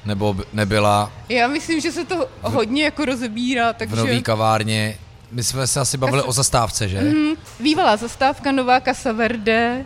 nebo 0.04 0.36
nebyla 0.52 1.12
já 1.28 1.48
myslím, 1.48 1.80
že 1.80 1.92
se 1.92 2.04
to 2.04 2.28
hodně 2.42 2.84
jako 2.84 3.04
rozebírá, 3.04 3.72
v 3.72 3.76
takže... 3.76 3.96
nový 3.96 4.22
kavárně. 4.22 4.98
My 5.32 5.44
jsme 5.44 5.66
se 5.66 5.80
asi 5.80 5.96
bavili 5.96 6.22
o 6.22 6.32
zastávce, 6.32 6.88
že? 6.88 7.00
Mhm, 7.00 7.34
Bývalá 7.60 7.96
zastávka, 7.96 8.52
nová 8.52 8.80
Casa 8.80 9.12
Verde, 9.12 9.84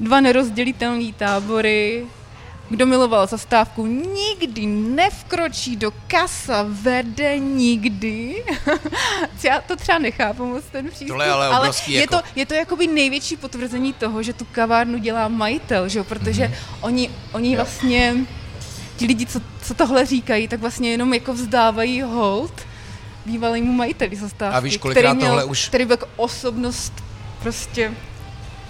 dva 0.00 0.20
nerozdělitelné 0.20 1.12
tábory. 1.12 2.06
Kdo 2.70 2.86
miloval 2.86 3.26
zastávku, 3.26 3.86
nikdy 3.86 4.66
nevkročí 4.66 5.76
do 5.76 5.92
Casa 6.10 6.64
Verde, 6.68 7.38
nikdy. 7.38 8.44
Já 9.42 9.60
to 9.60 9.76
třeba 9.76 9.98
nechápu 9.98 10.46
moc 10.46 10.64
ten 10.72 10.86
přístup, 10.88 11.08
Tohle 11.08 11.30
ale 11.30 11.58
obrovský 11.58 11.92
je, 11.92 12.00
jako- 12.00 12.16
to, 12.16 12.22
je 12.36 12.46
to 12.46 12.54
jakoby 12.54 12.86
největší 12.86 13.36
potvrzení 13.36 13.92
toho, 13.92 14.22
že 14.22 14.32
tu 14.32 14.44
kavárnu 14.52 14.98
dělá 14.98 15.28
majitel, 15.28 15.88
že? 15.88 15.98
jo? 15.98 16.04
protože 16.04 16.54
oni, 16.80 17.10
oni 17.32 17.50
Jo. 17.52 17.56
vlastně, 17.56 18.14
ti 18.96 19.06
lidi, 19.06 19.26
co, 19.26 19.40
co 19.62 19.74
tohle 19.74 20.06
říkají, 20.06 20.48
tak 20.48 20.60
vlastně 20.60 20.90
jenom 20.90 21.14
jako 21.14 21.32
vzdávají 21.34 22.02
hold 22.02 22.52
bývalému 23.26 23.72
majiteli 23.72 24.16
zastávky. 24.16 24.56
A 24.56 24.60
víš, 24.60 24.76
který 24.78 25.08
tohle 25.20 25.44
už- 25.44 25.68
Který 25.68 25.84
byl 25.84 25.92
jako 25.92 26.08
osobnost 26.16 26.92
prostě 27.42 27.92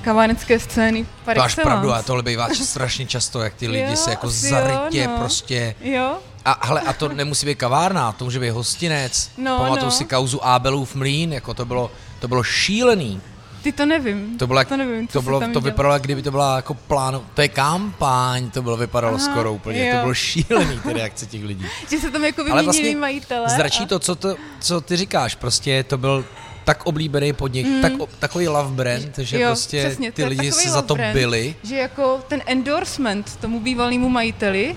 kavárenské 0.07 0.59
scény 0.59 1.07
par 1.25 1.35
To 1.35 1.41
máš 1.43 1.55
pravdu, 1.55 1.93
a 1.93 2.03
tohle 2.03 2.23
bývá 2.23 2.49
strašně 2.55 3.07
často, 3.07 3.41
jak 3.43 3.55
ty 3.55 3.69
lidi 3.69 3.91
Jo, 3.91 3.97
se 3.97 4.11
jako 4.11 4.31
zarytě 4.31 5.03
jo, 5.03 5.11
no. 5.11 5.19
prostě... 5.19 5.75
Jo, 5.81 6.19
A, 6.45 6.67
hele, 6.67 6.81
a 6.81 6.93
to 6.93 7.09
nemusí 7.09 7.47
být 7.47 7.59
kavárna, 7.59 8.13
to 8.13 8.25
může 8.25 8.41
být 8.41 8.51
hostinec. 8.51 9.31
No, 9.39 9.59
Pamatuju 9.59 9.85
no. 9.85 9.91
si 9.91 10.05
kauzu 10.05 10.47
Abelův 10.47 10.95
mlín, 10.95 11.33
jako 11.33 11.55
to 11.55 11.65
bylo, 11.65 11.91
to 12.21 12.29
bylo 12.29 12.43
šílený. 12.43 13.21
ty 13.63 13.73
to 13.73 13.87
nevím. 13.87 14.39
To 14.39 14.47
bylo, 14.47 14.59
jak, 14.59 14.69
to 14.69 14.77
nevím, 14.77 15.07
to, 15.07 15.23
bylo, 15.23 15.41
to 15.53 15.61
vypadalo, 15.61 15.95
jak 15.95 16.03
kdyby 16.03 16.23
to 16.23 16.31
byla 16.31 16.57
jako 16.57 16.75
plán, 16.75 17.21
to 17.35 17.43
je 17.43 17.49
kampaň, 17.49 18.51
to 18.51 18.63
bylo 18.63 18.77
vypadalo 18.77 19.15
Aha, 19.17 19.25
skoro 19.25 19.53
úplně, 19.53 19.87
jo. 19.89 19.95
to 19.97 20.01
bylo 20.01 20.15
šílený, 20.15 20.81
ty 20.81 20.93
reakce 20.93 21.27
těch 21.27 21.45
lidí. 21.45 21.67
Že 21.91 21.99
se 21.99 22.11
tam 22.11 22.25
jako 22.25 22.45
vyměnili 22.45 22.65
vlastně 22.65 22.97
majitele. 22.97 23.49
Zračí 23.49 23.83
a- 23.83 23.87
to, 23.87 23.99
co, 23.99 24.15
to, 24.17 24.37
co 24.61 24.81
ty 24.81 24.97
říkáš, 24.97 25.35
prostě 25.35 25.83
to 25.85 25.99
byl 25.99 26.25
tak 26.67 26.87
oblíbený 26.87 27.33
podnik, 27.33 27.67
mm. 27.67 27.83
tak, 27.83 27.93
takový 28.19 28.49
love 28.49 28.71
brand, 28.71 29.19
že 29.19 29.41
jo, 29.41 29.49
prostě 29.49 29.85
přesně, 29.87 30.13
ty 30.13 30.25
lidi 30.25 30.53
se 30.53 30.71
za 30.71 30.83
to 30.83 30.95
brand, 30.95 31.13
byli. 31.15 31.55
Že 31.63 31.77
jako 31.77 32.21
ten 32.29 32.43
endorsement 32.47 33.37
tomu 33.37 33.61
bývalému 33.61 34.09
majiteli, 34.09 34.77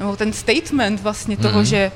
nebo 0.00 0.16
ten 0.16 0.32
statement 0.32 1.00
vlastně 1.00 1.36
toho, 1.36 1.54
Mhm. 1.58 1.64
že 1.64 1.92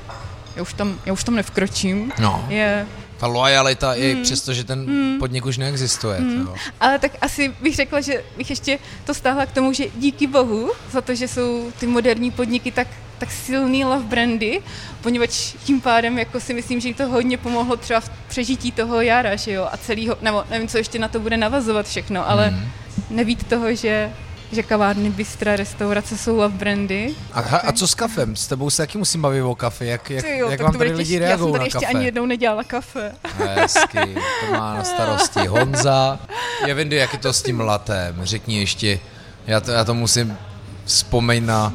já 0.56 0.62
už 0.62 0.72
tam, 0.75 0.99
já 1.06 1.12
už 1.12 1.25
tam 1.25 1.34
nevkročím, 1.34 2.12
No. 2.18 2.44
je 2.49 2.87
Ta 3.16 3.26
lojalita 3.26 3.94
i 3.94 4.14
Mm. 4.14 4.22
přesto, 4.22 4.52
že 4.54 4.64
ten 4.64 4.87
podnik 5.18 5.46
už 5.46 5.56
neexistuje. 5.58 6.20
Mm. 6.20 6.46
to. 6.46 6.54
Ale 6.80 6.99
tak 6.99 7.12
asi 7.20 7.54
bych 7.62 7.76
řekla, 7.76 8.00
že 8.00 8.25
bych 8.37 8.50
ještě 8.50 8.78
to 9.04 9.14
stáhla 9.14 9.46
k 9.46 9.52
tomu, 9.52 9.72
že 9.72 9.84
díky 9.96 10.26
bohu 10.26 10.70
za 10.92 11.00
to, 11.00 11.14
že 11.14 11.28
jsou 11.28 11.72
ty 11.80 11.87
moderní 11.87 12.30
podniky 12.30 12.70
tak, 12.72 12.87
tak 13.20 13.30
silný 13.32 13.84
love 13.84 14.04
brandy, 14.04 14.60
poněvadž 15.00 15.54
tím 15.64 15.80
pádem 15.80 16.18
jako 16.18 16.40
si 16.40 16.54
myslím, 16.54 16.80
že 16.80 16.88
jim 16.88 16.94
to 16.94 17.06
hodně 17.06 17.36
pomohlo 17.38 17.76
třeba 17.76 18.00
v 18.00 18.10
přežití 18.28 18.72
toho 18.72 19.00
jara, 19.00 19.36
že 19.36 19.52
jo, 19.52 19.68
a 19.72 19.76
celého, 19.76 20.16
nebo 20.22 20.44
nevím, 20.50 20.68
co 20.68 20.78
ještě 20.78 20.98
na 20.98 21.08
to 21.08 21.20
bude 21.20 21.36
navazovat 21.36 21.86
všechno, 21.86 22.30
ale 22.30 22.50
Mm. 22.50 22.68
nebýt 23.10 23.46
toho, 23.46 23.74
že 23.74 24.12
že 24.52 24.62
kavárny, 24.62 25.10
bystra, 25.10 25.56
restaurace 25.56 26.18
jsou 26.18 26.36
love 26.36 26.56
brandy. 26.58 27.14
A, 27.32 27.40
a, 27.40 27.72
co 27.72 27.86
s 27.86 27.94
kafem? 27.94 28.36
S 28.36 28.46
tebou 28.46 28.70
se 28.70 28.82
taky 28.82 28.98
musím 28.98 29.22
bavit 29.22 29.42
o 29.42 29.54
kafe. 29.54 29.84
Jak, 29.86 30.10
jak, 30.10 30.24
Ty 30.24 30.38
jo, 30.38 30.50
jak 30.50 30.60
vám 30.60 30.72
tady 30.78 30.92
lidi 30.92 30.98
těžký. 30.98 31.14
Já 31.14 31.20
jsem 31.20 31.28
reagují 31.28 31.52
tady 31.52 31.64
ještě 31.64 31.78
kafe? 31.78 31.86
ani 31.86 32.04
jednou 32.04 32.26
nedělala 32.26 32.64
kafe. 32.64 33.12
Hezky, 33.38 33.98
to 34.46 34.52
má 34.52 34.74
na 34.74 34.84
starosti 34.84 35.46
Honza. 35.46 36.18
Já 36.66 36.74
vím, 36.74 36.92
jak 36.92 37.12
je 37.12 37.18
to 37.18 37.32
s 37.32 37.42
tím 37.42 37.60
latem. 37.60 38.16
Řekni 38.22 38.58
ještě, 38.60 38.98
já 39.46 39.60
to, 39.60 39.70
já 39.70 39.84
to 39.84 39.94
musím 39.94 40.38
vzpomeň 40.84 41.46
na, 41.46 41.72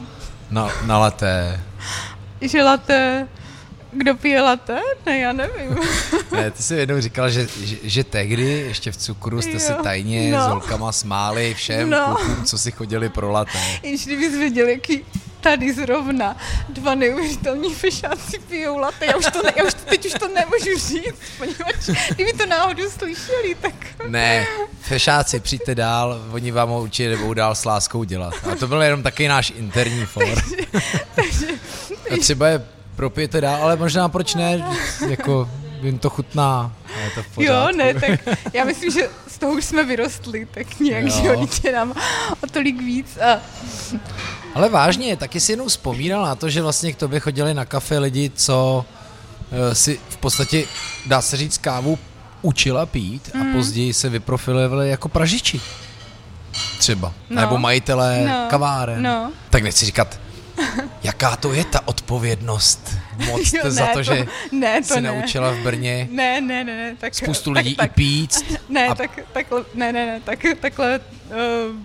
na, 0.51 0.69
na 0.85 0.97
laté. 0.97 1.59
Že 2.41 2.63
latte, 2.63 3.27
kdo 3.91 4.15
pije 4.15 4.41
latte? 4.41 4.79
Ne, 5.05 5.19
já 5.19 5.33
nevím. 5.33 5.77
Ne, 6.31 6.51
ty 6.51 6.63
jsi 6.63 6.75
jednou 6.75 7.01
říkal, 7.01 7.29
že, 7.29 7.47
že, 7.63 7.75
že 7.83 8.03
tehdy 8.03 8.43
ještě 8.43 8.91
v 8.91 8.97
cukru 8.97 9.41
jste 9.41 9.59
se 9.59 9.71
Jo, 9.71 9.77
tajně 9.83 10.31
no. 10.31 10.43
s 10.43 10.47
holkama 10.47 10.91
smáli 10.91 11.53
všem 11.53 11.89
No. 11.89 12.05
klukům, 12.17 12.45
co 12.45 12.57
si 12.57 12.71
chodili 12.71 13.09
pro 13.09 13.31
laté. 13.31 13.59
Jenže 13.83 14.03
kdybys 14.05 14.37
věděl, 14.37 14.67
jaký 14.67 15.05
tady 15.45 15.73
zrovna 15.73 16.37
dva 16.69 16.95
neuvěřitelní 16.95 17.73
fešáci 17.73 18.39
pijou 18.39 18.77
latte. 18.77 19.05
Já 19.05 19.15
už 19.15 19.25
to, 19.25 19.43
ne, 19.43 19.53
já 19.57 19.63
už 19.63 19.73
to, 19.73 19.89
teď 19.89 20.05
už 20.05 20.13
to 20.13 20.27
nemůžu 20.27 20.87
říct, 20.87 21.15
poněvadž 21.37 21.89
kdyby 22.15 22.33
to 22.33 22.45
náhodou 22.45 22.89
slyšeli, 22.89 23.55
tak... 23.61 23.73
Ne, 24.07 24.47
fešáci, 24.81 25.39
přijďte 25.39 25.75
dál, 25.75 26.21
oni 26.31 26.51
vám 26.51 26.69
ho 26.69 26.81
určitě 26.81 27.09
nebudou 27.09 27.33
dál 27.33 27.55
s 27.55 27.65
láskou 27.65 28.03
dělat. 28.03 28.33
A 28.51 28.55
to 28.55 28.67
byl 28.67 28.81
jenom 28.81 29.03
taky 29.03 29.27
náš 29.27 29.53
interní 29.55 30.05
for. 30.05 30.23
A 32.11 32.17
třeba 32.19 32.47
je 32.47 32.65
propijete 32.95 33.41
dál, 33.41 33.63
ale 33.63 33.75
možná 33.75 34.09
proč 34.09 34.35
ne, 34.35 34.65
jako 35.07 35.49
jim 35.81 35.99
to 35.99 36.09
chutná. 36.09 36.71
A 36.95 36.99
je 36.99 37.09
to 37.15 37.23
v 37.23 37.37
Jo, 37.37 37.67
ne, 37.77 37.93
tak 37.93 38.19
já 38.53 38.63
myslím, 38.65 38.91
že 38.91 39.09
z 39.27 39.37
toho 39.37 39.53
už 39.53 39.65
jsme 39.65 39.83
vyrostli, 39.83 40.47
tak 40.51 40.79
nějak, 40.79 41.03
Jo. 41.03 41.09
že 41.21 41.27
jo, 41.27 41.35
dítě 41.35 41.71
nám 41.71 41.91
o 42.43 42.47
tolik 42.51 42.79
víc. 42.79 43.17
A 43.17 43.39
Ale 44.55 44.69
vážně, 44.69 45.17
taky 45.17 45.39
si 45.39 45.51
jenom 45.51 45.67
vzpomínal 45.67 46.23
na 46.25 46.35
to, 46.35 46.49
že 46.49 46.61
vlastně 46.61 46.93
k 46.93 46.97
tobě 46.97 47.19
chodili 47.19 47.53
na 47.53 47.65
kafe 47.65 47.99
lidi, 47.99 48.31
co 48.35 48.85
eh, 49.51 49.75
si 49.75 49.99
v 50.09 50.17
podstatě, 50.17 50.65
dá 51.05 51.21
se 51.21 51.37
říct, 51.37 51.57
kávu 51.57 51.99
učila 52.41 52.85
pít 52.85 53.29
a 53.35 53.53
později 53.53 53.93
se 53.93 54.09
vyprofilovali 54.09 54.89
jako 54.89 55.09
pražiči. 55.09 55.61
Třeba. 56.77 57.13
No. 57.29 57.41
Nebo 57.41 57.57
majitelé 57.57 58.23
No. 58.27 58.47
kaváren. 58.49 59.01
No. 59.03 59.31
Tak 59.49 59.63
nechci 59.63 59.85
říkat, 59.85 60.19
jaká 61.03 61.35
to 61.35 61.53
je 61.53 61.65
ta 61.65 61.87
odpovědnost 61.87 62.95
moc 63.17 63.53
Jo, 63.53 63.61
za 63.71 63.85
ne, 63.85 63.93
to, 63.93 64.03
že 64.03 64.27
ne, 64.51 64.81
to 64.81 64.93
si 64.93 65.01
ne. 65.01 65.11
naučila 65.11 65.51
v 65.51 65.57
Brně 65.57 66.07
Ne, 66.11 66.41
ne, 66.41 66.63
ne, 66.63 66.75
ne, 66.77 66.95
tak... 66.99 67.15
spoustu 67.15 67.51
lidí 67.51 67.75
tak, 67.75 67.91
i 67.91 67.93
pít. 67.93 68.59
Ne, 68.69 68.87
a- 68.87 68.95
tak, 68.95 69.19
takhle, 69.33 69.63
ne, 69.73 69.93
ne, 69.93 70.05
ne, 70.05 70.21
tak, 70.23 70.39
takhle, 70.59 70.99
uh, 71.29 71.35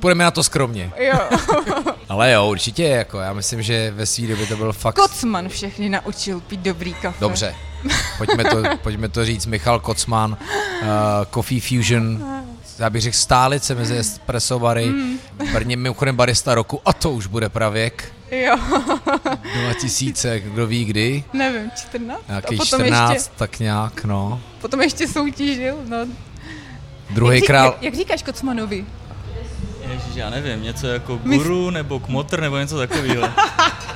Půjdeme 0.00 0.24
na 0.24 0.30
to 0.30 0.42
skromně. 0.42 0.92
jo. 0.98 1.18
Ale 2.08 2.32
jo, 2.32 2.46
určitě, 2.48 2.84
jako 2.84 3.18
já 3.18 3.32
myslím, 3.32 3.62
že 3.62 3.90
ve 3.90 4.06
své 4.06 4.26
době 4.26 4.46
to 4.46 4.56
byl 4.56 4.72
fakt... 4.72 4.94
Kocman 4.94 5.48
všechny 5.48 5.88
naučil 5.88 6.40
pít 6.40 6.60
dobrý 6.60 6.94
kafe. 6.94 7.16
Dobře, 7.20 7.54
pojďme 8.18 8.44
to, 8.44 8.62
pojďme 8.82 9.08
to 9.08 9.24
říct. 9.24 9.46
Michal 9.46 9.80
Kocman, 9.80 10.36
uh, 10.82 10.88
Coffee 11.34 11.60
Fusion, 11.60 12.24
já 12.80 12.90
bych 12.90 13.02
řekl 13.02 13.16
stálice 13.16 13.74
mezi 13.74 13.96
espresso 13.96 14.58
bary. 14.58 14.86
Mm. 14.86 15.18
Brně 15.52 15.76
mimochodem 15.76 16.16
barista 16.16 16.54
roku 16.54 16.80
a 16.84 16.92
to 16.92 17.10
už 17.10 17.26
bude 17.26 17.48
pravěk. 17.48 18.12
Jo, 18.30 18.56
2000, 19.60 20.40
kdo 20.40 20.66
ví 20.66 20.84
kdy. 20.84 21.24
nevím, 21.32 21.70
14? 21.76 22.20
Nějaký 22.28 22.54
a 22.54 22.58
potom 22.58 22.80
14, 22.80 23.12
ještě, 23.12 23.30
tak 23.36 23.58
nějak, 23.58 24.04
no. 24.04 24.40
potom 24.60 24.80
ještě 24.80 25.08
soutěžil, 25.08 25.76
no. 25.88 25.96
Druhý 27.10 27.36
jak, 27.38 27.46
král, 27.46 27.66
Jak, 27.66 27.82
jak 27.82 27.94
říkáš 27.94 28.22
Kocmanovi? 28.22 28.84
Ježiš, 29.88 30.14
já 30.14 30.30
nevím, 30.30 30.62
něco 30.62 30.86
jako 30.86 31.20
My- 31.24 31.36
guru 31.38 31.70
nebo 31.70 32.00
kmotr 32.00 32.40
nebo 32.40 32.58
něco 32.58 32.78
takového. 32.78 33.28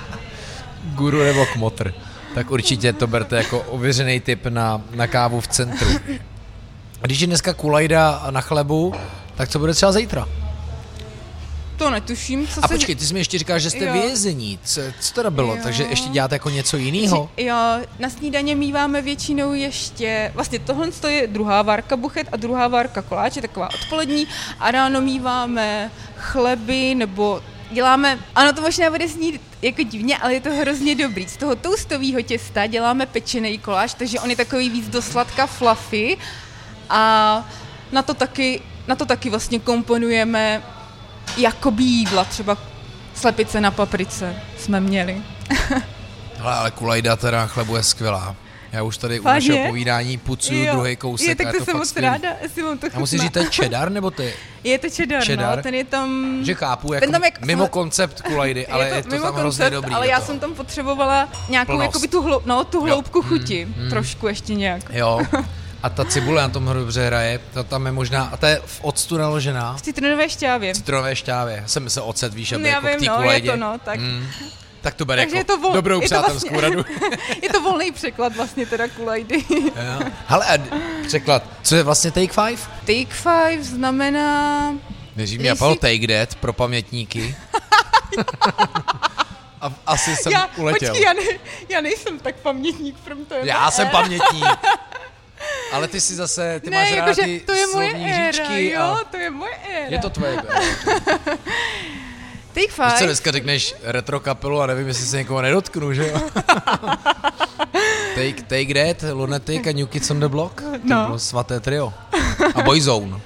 guru 0.95 1.23
nebo 1.23 1.47
kmotr. 1.47 1.95
Tak 2.35 2.51
určitě 2.51 2.93
to 2.93 3.07
berte 3.07 3.37
jako 3.37 3.61
ověřený 3.61 4.21
tip 4.21 4.47
na, 4.47 4.83
na 4.95 5.07
kávu 5.07 5.41
v 5.41 5.49
centru. 5.49 5.89
A 7.05 7.07
když 7.07 7.21
je 7.21 7.27
dneska 7.27 7.53
kulajda 7.55 8.27
na 8.31 8.41
chlebu, 8.41 8.95
tak 9.35 9.49
co 9.49 9.59
bude 9.59 9.75
třeba 9.75 9.93
zítra? 9.93 10.29
To 11.77 11.91
netuším, 11.91 12.47
co 12.49 12.65
A 12.65 12.69
se... 12.69 12.75
počkej, 12.75 12.95
ty 12.95 13.07
jsi 13.07 13.15
mi 13.15 13.21
ještě 13.21 13.39
říkal, 13.39 13.59
že 13.59 13.71
jste 13.71 13.85
Jo. 13.85 13.93
vězení. 13.93 14.59
Co, 14.65 14.81
co 15.01 15.15
teda 15.15 15.31
bylo? 15.31 15.55
Jo. 15.57 15.61
Takže 15.63 15.83
ještě 15.91 16.09
děláte 16.09 16.35
jako 16.35 16.51
něco 16.51 16.77
jiného? 16.77 17.31
Jo, 17.37 17.57
na 17.99 18.11
snídaně 18.11 18.55
míváme 18.55 19.03
většinou 19.03 19.53
ještě, 19.53 20.31
vlastně 20.35 20.59
tohle 20.59 20.91
to 20.91 21.09
je 21.09 21.27
druhá 21.27 21.63
várka 21.63 21.97
buchet 21.97 22.29
a 22.33 22.37
druhá 22.37 22.69
várka 22.69 23.03
koláče, 23.03 23.41
taková 23.41 23.69
odpolední 23.75 24.27
a 24.61 24.71
ráno 24.71 25.01
míváme 25.01 25.91
chleby 26.17 26.95
nebo 26.95 27.43
děláme, 27.71 28.19
ano 28.35 28.53
to 28.53 28.61
možná 28.61 28.91
bude 28.91 29.09
znít 29.09 29.41
jako 29.63 29.83
divně, 29.83 30.19
ale 30.19 30.35
je 30.35 30.41
to 30.41 30.51
hrozně 30.51 30.95
dobrý. 30.95 31.29
Z 31.29 31.37
toho 31.37 31.57
toustového 31.57 32.23
těsta 32.23 32.67
děláme 32.67 33.07
pečený 33.07 33.59
koláč, 33.59 33.95
takže 33.95 34.21
on 34.21 34.31
je 34.31 34.37
takový 34.37 34.71
víc 34.71 34.89
do 34.89 35.03
sladka 35.03 35.47
fluffy 35.47 36.19
a 36.91 37.45
na 37.93 38.03
to 38.03 38.15
taky, 38.15 38.61
na 38.87 38.95
to 38.95 39.05
taky 39.07 39.31
vlastně 39.31 39.59
komponujeme 39.59 40.63
jakoby 41.37 41.83
jídla, 41.83 42.25
třeba 42.25 42.57
slepice 43.15 43.61
na 43.61 43.71
paprice 43.71 44.37
jsme 44.59 44.81
měli. 44.81 45.17
Hele, 46.39 46.55
ale 46.55 46.71
kulajda 46.71 47.17
teda 47.17 47.47
chlebu 47.47 47.77
je 47.77 47.83
skvělá. 47.83 48.37
Já 48.73 48.83
už 48.83 48.97
tady 48.99 49.21
u 49.21 49.23
Fakt 49.23 49.35
našeho 49.35 49.59
je? 49.59 49.67
povídání 49.69 50.19
pucuju 50.19 50.65
Jo. 50.65 50.73
druhý 50.75 50.97
kousek 50.97 51.29
Je, 51.29 51.35
tak 51.37 51.47
a 51.47 51.51
to 51.51 51.57
je 51.57 51.61
to 51.61 51.65
jsem 51.65 51.77
moc 51.77 51.89
skvělý. 51.89 52.07
ráda, 52.09 52.29
jestli 52.43 52.63
mám 52.63 52.79
to 52.79 52.87
Já 52.93 52.99
musím 52.99 53.19
chutná. 53.19 53.25
říct, 53.27 53.33
to 53.33 53.39
je 53.39 53.47
cheddar, 53.63 53.91
nebo 53.93 54.11
to 54.11 54.23
je, 54.23 54.33
Je 54.65 54.79
to 54.79 54.87
cheddar, 54.91 55.25
Cheddar? 55.25 55.57
no, 55.57 55.63
ten 55.63 55.75
je 55.75 55.85
tam... 55.85 56.39
že 56.43 56.55
chápu, 56.55 56.93
jako 56.93 57.11
tam 57.13 57.25
jak- 57.25 57.41
mimo 57.47 57.69
koncept 57.69 58.21
kulajdy, 58.23 58.67
ale 58.73 58.89
je 58.89 59.03
to, 59.03 59.09
mimo 59.09 59.25
tam 59.25 59.35
hrozně 59.35 59.65
koncept, 59.65 59.75
dobrý. 59.75 59.95
Ale 59.95 60.09
já 60.09 60.21
jsem 60.21 60.39
tam 60.39 60.55
potřebovala 60.55 61.29
nějakou, 61.49 61.73
Plnost. 61.73 61.85
jakoby 61.87 62.09
tu, 62.09 62.23
hlou, 62.23 62.41
no, 62.47 62.65
tu 62.65 62.81
hloubku 62.85 63.23
Mm, 63.23 63.29
chuti, 63.29 63.69
trošku 63.91 64.29
ještě 64.29 64.55
nějak. 64.55 64.83
Jo, 64.93 65.21
a 65.85 65.89
ta 65.91 66.05
cibule 66.05 66.43
na 66.43 66.49
tom 66.49 66.65
dobře 66.65 67.07
hraje, 67.07 67.41
to 67.55 67.65
tam 67.65 67.87
je 67.87 67.93
možná, 67.93 68.25
a 68.25 68.37
ta 68.37 68.49
je 68.49 68.63
v 68.67 68.79
octu 68.85 69.17
naložená, 69.17 69.77
V 69.77 69.83
citronové 69.83 70.29
šťávě. 70.29 70.75
citronové 70.75 71.17
šťávě. 71.17 71.59
Já 71.63 71.69
jsem 71.69 71.83
myslel 71.85 72.05
ocet, 72.09 72.35
víš, 72.35 72.53
aby 72.53 72.63
No, 72.63 72.69
jako 72.69 72.87
vím, 72.87 72.97
no, 73.07 73.31
je 73.31 73.41
to, 73.43 73.57
no, 73.57 73.79
tak- 73.85 74.01
Mm, 74.01 74.27
tak 74.81 74.95
to 74.95 75.05
bere 75.05 75.23
Takže 75.23 75.37
jako 75.37 75.53
je 75.53 75.57
to 75.57 75.63
vol, 75.63 75.73
dobrou 75.73 76.01
je 76.03 76.09
to 76.09 76.15
přátelskou 76.15 76.51
vlastně, 76.51 76.69
radu. 76.71 76.85
je 77.43 77.49
to 77.49 77.61
volný 77.61 77.93
překlad 77.93 78.37
vlastně 78.37 78.67
teda 78.67 78.89
kulajdy. 78.89 79.45
Jo. 79.51 80.07
Hele, 80.27 80.47
a 80.47 80.59
překlad, 81.07 81.43
co 81.63 81.77
je 81.77 81.83
vlastně 81.83 82.11
Take 82.11 82.33
Five? 82.33 82.63
Take 82.81 83.15
five 83.15 83.63
znamená... 83.63 84.73
Nejdřív 85.17 85.41
Jestli- 85.41 85.49
napadlo 85.49 85.75
Take 85.75 86.07
That 86.27 86.35
pro 86.35 86.53
pamětníky. 86.53 87.37
a 89.61 89.73
asi 89.87 90.17
jsem 90.17 90.33
já, 90.33 90.49
uletěl. 90.57 90.89
Počkej, 90.89 91.05
já, 91.05 91.13
ne, 91.13 91.21
já 91.69 91.81
nejsem 91.81 92.19
tak 92.19 92.35
pamětník, 92.37 92.97
from 93.05 93.25
to 93.25 93.35
je 93.35 93.41
Já 93.47 93.71
jsem 93.71 93.89
pamětník. 93.89 94.45
Ale 95.75 95.89
ty 95.89 96.01
si 96.01 96.15
zase, 96.15 96.61
ty 96.61 96.71
Ne, 96.71 96.77
máš 96.79 96.91
ráda 96.91 97.01
jakože 97.03 97.23
ty 97.23 97.41
to 97.47 97.53
je 97.53 97.67
moje 97.75 97.91
éra, 97.95 98.59
jo, 98.59 98.81
a 98.83 99.05
to 99.11 99.17
je 99.17 99.31
moje 99.31 99.55
éra. 99.75 99.87
je 99.91 99.99
to 99.99 100.11
tvoje. 100.11 100.37
Take 102.55 102.67
Víš 102.67 102.75
co, 102.77 102.83
five, 102.99 103.07
dneska 103.07 103.31
řekneš 103.33 103.75
retro 103.83 104.21
kapelu 104.21 104.61
a 104.61 104.67
nevím, 104.67 104.89
jestli 104.89 105.07
se 105.07 105.17
někoho 105.17 105.43
nedotknu, 105.43 105.93
že 105.93 106.07
jo? 106.09 106.21
take, 108.15 108.43
take 108.47 108.95
That, 108.95 109.11
Lunatic 109.13 109.67
a 109.67 109.73
New 109.73 109.87
Kids 109.87 110.11
on 110.11 110.21
the 110.21 110.29
Block. 110.29 110.61
To 110.63 110.67
No. 110.85 111.05
bylo 111.07 111.19
svaté 111.19 111.61
trio. 111.61 111.93
A 112.55 112.63
Boyzone. 112.63 113.21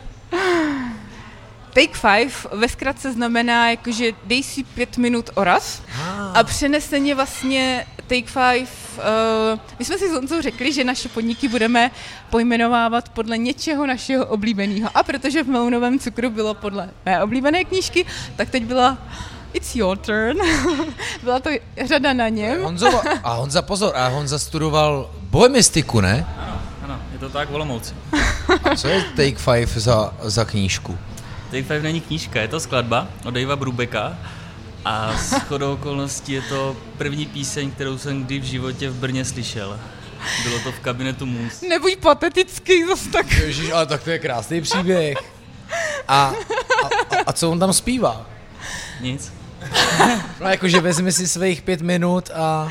take 1.75 1.95
five 1.95 2.33
ve 2.52 2.69
zkratce 2.69 3.12
znamená, 3.12 3.71
jakože 3.71 4.12
dej 4.25 4.43
si 4.43 4.64
pět 4.64 4.97
minut 4.97 5.31
oraz 5.35 5.83
a 6.35 6.43
přeneseně 6.45 7.14
vlastně 7.14 7.87
take 8.07 8.26
five, 8.26 8.67
uh, 8.99 9.61
my 9.78 9.85
jsme 9.85 9.99
si 9.99 10.09
s 10.09 10.12
Honzou 10.12 10.43
řekli, 10.43 10.73
že 10.73 10.85
naše 10.85 11.09
podniky 11.09 11.49
budeme 11.49 11.90
pojmenovávat 12.31 13.09
podle 13.09 13.38
něčeho 13.38 13.87
našeho 13.87 14.26
oblíbeného. 14.26 14.90
A 14.95 15.02
protože 15.02 15.43
v 15.43 15.49
Melunovém 15.49 15.99
cukru 15.99 16.31
bylo 16.31 16.55
podle 16.55 16.90
mé 17.07 17.23
oblíbené 17.23 17.64
knížky, 17.64 18.07
tak 18.37 18.50
teď 18.50 18.64
byla 18.64 18.99
It's 19.52 19.76
your 19.76 19.97
turn. 19.97 20.37
byla 21.23 21.40
to 21.40 21.50
řada 21.85 22.12
na 22.12 22.28
něm. 22.28 22.62
Honzo, 22.62 23.00
a 23.25 23.35
Honza, 23.35 23.62
pozor, 23.62 23.97
a 23.97 24.09
Honza 24.09 24.38
studoval 24.38 25.11
bohemistiku, 25.21 26.00
ne? 26.00 26.26
Ano, 26.38 26.61
ano, 26.85 27.00
je 27.12 27.19
to 27.19 27.28
tak 27.28 27.50
v 27.50 27.55
Olomouci. 27.55 27.95
A 28.64 28.76
co 28.76 28.88
je 28.88 29.02
Take 29.02 29.37
Five 29.37 29.81
za, 29.81 30.14
za 30.23 30.45
knížku? 30.45 30.99
Take 31.50 31.62
Five 31.62 31.83
není 31.83 32.00
knížka, 32.00 32.40
je 32.40 32.49
to 32.49 32.61
skladba 32.61 33.09
od 33.25 33.35
Davea 33.35 33.57
Brubeka 33.57 34.19
a 34.88 35.18
s 35.18 35.40
chodou 35.40 35.73
okolností 35.73 36.33
je 36.33 36.42
to 36.42 36.76
první 36.99 37.26
píseň, 37.26 37.71
kterou 37.71 37.99
jsem 37.99 38.25
kdy 38.25 38.38
v 38.38 38.45
životě 38.45 38.90
v 38.90 38.95
Brně 38.95 39.25
slyšel. 39.25 39.80
Bylo 40.42 40.59
to 40.61 40.73
v 40.73 40.80
kabinetu 40.80 41.26
Mus. 41.26 41.61
Nebuď 41.61 41.97
patetický, 41.97 42.87
zase 42.87 43.09
tak. 43.11 43.33
Ježíš, 43.33 43.71
ale 43.71 43.87
tak 43.87 44.02
to 44.02 44.11
je 44.11 44.18
krásný 44.18 44.61
příběh. 44.61 45.18
A, 46.09 46.14
a, 46.14 46.33
a, 46.87 47.16
a 47.26 47.33
co 47.33 47.50
on 47.50 47.59
tam 47.59 47.73
zpívá? 47.73 48.26
Nic. 49.00 49.33
No 50.40 50.49
jakože 50.49 50.80
vezmi 50.80 51.12
si 51.12 51.28
svých 51.28 51.62
pět 51.62 51.80
minut 51.80 52.30
a 52.35 52.68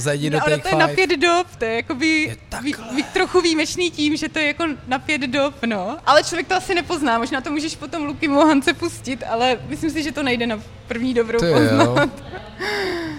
zajdi 0.00 0.30
do 0.30 0.38
No, 0.38 0.44
ale 0.46 0.56
Take 0.56 0.62
to 0.62 0.76
je 0.76 0.80
na 0.80 0.86
Five. 0.86 0.96
pět 1.06 1.20
dob, 1.20 1.46
to 1.58 1.64
je 1.64 1.74
jakoby 1.76 2.06
Je 2.06 2.28
vý, 2.34 2.36
takhle. 2.48 2.94
vý, 2.96 3.02
trochu 3.02 3.40
výjimečný 3.40 3.90
tím, 3.90 4.16
že 4.16 4.28
to 4.28 4.38
je 4.38 4.46
jako 4.46 4.64
na 4.88 4.98
pět 4.98 5.20
dob, 5.22 5.54
no. 5.66 5.96
Ale 6.06 6.24
člověk 6.24 6.46
to 6.48 6.54
asi 6.54 6.74
nepozná, 6.74 7.18
možná 7.18 7.40
to 7.40 7.50
můžeš 7.50 7.76
potom 7.76 8.04
Luky 8.04 8.28
Mohance 8.28 8.74
pustit, 8.74 9.24
ale 9.30 9.58
myslím 9.68 9.90
si, 9.90 10.02
že 10.02 10.12
to 10.12 10.22
nejde 10.22 10.46
na 10.46 10.60
první 10.88 11.14
dobrou 11.14 11.38
To 11.38 11.44
jo. 11.46 11.58
poznat. 11.58 12.08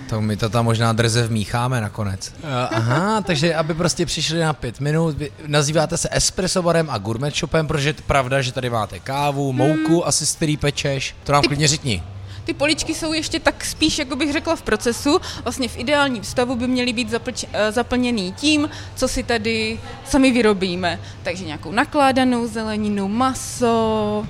Tak 0.10 0.20
my 0.20 0.38
to 0.38 0.50
tam 0.50 0.66
možná 0.66 0.94
drze 0.94 1.28
vmícháme 1.28 1.82
nakonec. 1.82 2.34
Aha, 2.72 3.22
takže 3.22 3.56
aby 3.56 3.74
prostě 3.74 4.06
přišli 4.06 4.40
na 4.40 4.54
pět 4.54 4.80
minut, 4.80 5.16
vy 5.18 5.32
nazýváte 5.48 5.98
se 5.98 6.10
espresso 6.12 6.62
barem 6.64 6.90
a 6.90 6.98
gourmet 6.98 7.36
shopem, 7.36 7.68
protože 7.68 7.90
je 7.90 7.94
to 7.94 8.02
pravda, 8.08 8.42
že 8.42 8.52
tady 8.52 8.70
máte 8.70 9.00
kávu, 9.00 9.54
mouku, 9.54 10.08
asi 10.08 10.26
z 10.26 10.36
který 10.36 10.58
pečeš. 10.58 11.16
To 11.24 11.32
nám 11.32 11.42
Ty- 11.42 11.48
klidně 11.48 11.68
řekni. 11.68 12.04
Ty 12.50 12.54
poličky 12.54 12.96
jsou 12.96 13.14
ještě 13.14 13.40
tak 13.40 13.66
spíš, 13.66 14.00
jako 14.00 14.16
bych 14.16 14.32
řekla, 14.34 14.56
v 14.56 14.62
procesu. 14.62 15.20
Vlastně 15.44 15.68
v 15.68 15.78
ideálním 15.78 16.24
stavu 16.24 16.56
by 16.56 16.68
měly 16.68 16.94
být 16.94 17.10
zaplč, 17.10 17.46
eh, 17.54 17.72
zaplněný 17.72 18.34
tím, 18.34 18.70
co 18.96 19.08
si 19.08 19.24
tady 19.24 19.80
sami 20.06 20.32
vyrobíme. 20.32 21.00
Takže 21.24 21.46
nějakou 21.46 21.72
nakládanou 21.72 22.48
zeleninu, 22.48 23.08
maso, 23.08 24.28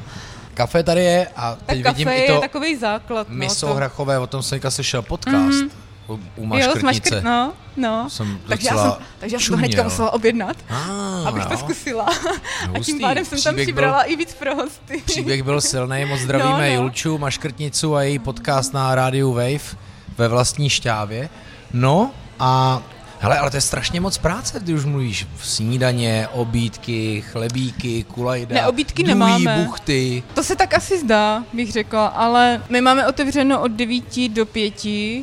Kafe 0.54 0.84
tady 0.84 1.04
je 1.04 1.28
a 1.36 1.56
tak 1.56 1.66
teď 1.66 1.84
kafe 1.84 1.94
vidím 1.94 2.10
i 2.10 2.22
je 2.22 2.28
to 2.28 2.42
takový 2.42 2.76
základ. 2.76 3.30
miso 3.30 3.68
no, 3.68 3.74
to- 3.74 3.78
hrachové, 3.78 4.20
o 4.20 4.28
tom 4.28 4.44
jsem 4.44 4.56
teďka 4.56 4.72
slyšel 4.72 5.02
podcast. 5.02 5.64
U, 6.10 6.20
u 6.36 6.58
Jo, 6.58 6.74
maškrt, 6.84 7.24
no, 7.24 7.54
no. 7.78 8.10
Jsem 8.10 8.40
takže 8.48 8.68
já 8.72 8.78
jsem, 8.78 8.92
takže 9.20 9.36
já 9.36 9.40
jsem 9.40 9.50
to 9.54 9.58
hnedka 9.58 9.84
musela 9.84 10.12
objednat, 10.14 10.58
Ah, 10.70 11.28
abych 11.28 11.46
to 11.46 11.54
jo. 11.54 11.60
zkusila. 11.60 12.04
A 12.04 12.68
Hustý. 12.78 12.92
tím 12.92 13.00
pádem 13.02 13.26
jsem 13.26 13.42
tam 13.42 13.54
Příběh 13.54 13.68
přibrala 13.68 14.04
i 14.04 14.16
víc 14.16 14.34
pro 14.34 14.56
hosty. 14.56 15.02
Příběh 15.06 15.44
byl 15.44 15.62
silný, 15.62 16.06
moc 16.06 16.20
zdravíme 16.20 16.50
No, 16.52 16.58
no, 16.58 16.64
no. 16.64 16.76
no. 16.76 16.82
Julču, 16.82 17.18
Maškrtnicu 17.18 17.96
a 17.96 18.04
její 18.04 18.20
podcast 18.20 18.74
na 18.74 18.96
rádiu 18.96 19.34
Wave 19.34 19.78
ve 20.18 20.28
vlastní 20.28 20.70
šťávě. 20.70 21.30
No 21.74 22.12
a 22.40 22.82
hele, 23.20 23.38
ale 23.40 23.50
to 23.52 23.58
je 23.58 23.62
strašně 23.62 24.02
moc 24.02 24.18
práce, 24.18 24.60
když 24.60 24.76
už 24.76 24.86
mluvíš. 24.86 25.28
Snídaně, 25.44 26.28
obídky, 26.32 27.24
chlebíky, 27.32 28.04
kulajda, 28.04 28.56
Ne, 28.56 28.68
obídky 28.68 29.04
důjí, 29.04 29.14
nemáme. 29.16 29.64
buchty. 29.66 30.24
To 30.34 30.44
se 30.44 30.56
tak 30.56 30.74
asi 30.74 31.00
zdá, 31.00 31.44
bych 31.54 31.72
řekla, 31.72 32.08
ale 32.08 32.62
my 32.70 32.82
máme 32.82 33.08
otevřeno 33.08 33.62
od 33.62 33.72
9 33.72 34.30
do 34.30 34.46
5. 34.46 34.74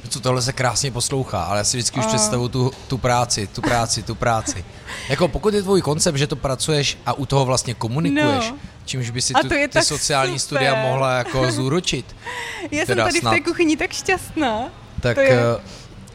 Co 0.08 0.20
tohle 0.20 0.42
se 0.42 0.52
krásně 0.52 0.90
poslouchá, 0.90 1.42
ale 1.42 1.58
já 1.58 1.64
si 1.64 1.76
vždycky 1.76 1.98
už 1.98 2.04
A- 2.04 2.08
představu 2.08 2.48
tu, 2.48 2.70
tu 2.88 2.98
práci, 2.98 3.46
tu 3.46 3.60
práci, 3.62 4.02
tu 4.02 4.14
práci. 4.14 4.64
Jako 5.08 5.28
pokud 5.28 5.54
je 5.54 5.62
tvůj 5.62 5.82
koncept, 5.82 6.16
že 6.16 6.26
to 6.26 6.36
pracuješ 6.36 6.98
a 7.06 7.12
u 7.12 7.26
toho 7.26 7.44
vlastně 7.44 7.74
komunikuješ, 7.74 8.50
No. 8.50 8.56
čímž 8.84 9.10
by 9.10 9.22
si 9.22 9.34
tu, 9.34 9.48
to 9.48 9.54
je 9.54 9.68
ty 9.68 9.82
sociální 9.82 10.38
super. 10.38 10.58
studia 10.58 10.82
mohla 10.82 11.12
jako 11.18 11.52
zúročit. 11.52 12.16
Já 12.70 12.84
Teda 12.86 13.04
jsem 13.04 13.12
tady 13.12 13.20
snad. 13.20 13.30
v 13.30 13.34
té 13.34 13.40
kuchyni 13.40 13.76
tak 13.76 13.92
šťastná. 13.92 14.64
tak, 15.00 15.14
To 15.14 15.20
je- 15.20 15.30
eh, 15.30 15.60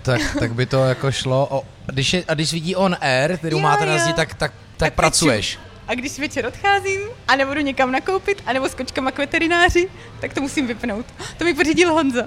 tak, 0.01 0.21
tak 0.39 0.53
by 0.53 0.65
to 0.65 0.83
jako 0.85 1.11
šlo. 1.11 1.47
O, 1.51 1.63
a 1.87 1.91
když, 1.91 2.13
je, 2.13 2.23
a 2.27 2.33
když 2.33 2.53
vidí 2.53 2.75
on 2.75 2.97
air, 3.01 3.37
kterou 3.37 3.57
Jo, 3.57 3.63
máte 3.63 3.85
na 3.85 3.93
jo. 3.93 3.99
zdi, 3.99 4.13
tak, 4.13 4.29
tak, 4.33 4.51
tak, 4.51 4.53
Tak 4.77 4.93
pracuješ. 4.93 5.59
A 5.87 5.95
když 5.95 6.19
večer 6.19 6.45
odcházím 6.45 7.01
a 7.27 7.35
nebudu 7.35 7.61
někam 7.61 7.91
nakoupit, 7.91 8.43
anebo 8.45 8.69
s 8.69 8.73
kočkama 8.75 9.11
k 9.11 9.17
veterináři, 9.17 9.89
tak 10.19 10.33
to 10.33 10.41
musím 10.41 10.67
vypnout. 10.67 11.05
To 11.37 11.43
mi 11.45 11.53
pořídil 11.53 11.93
Honza. 11.93 12.23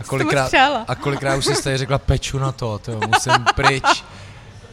A 0.00 0.04
kolikrát, 0.06 0.52
a 0.88 0.94
kolikrát 0.94 1.36
už 1.36 1.46
tady 1.64 1.76
řekla, 1.76 1.98
peču 1.98 2.38
na 2.38 2.52
to, 2.52 2.78
to 2.78 2.92
musím 2.92 3.32
pryč. 3.54 4.04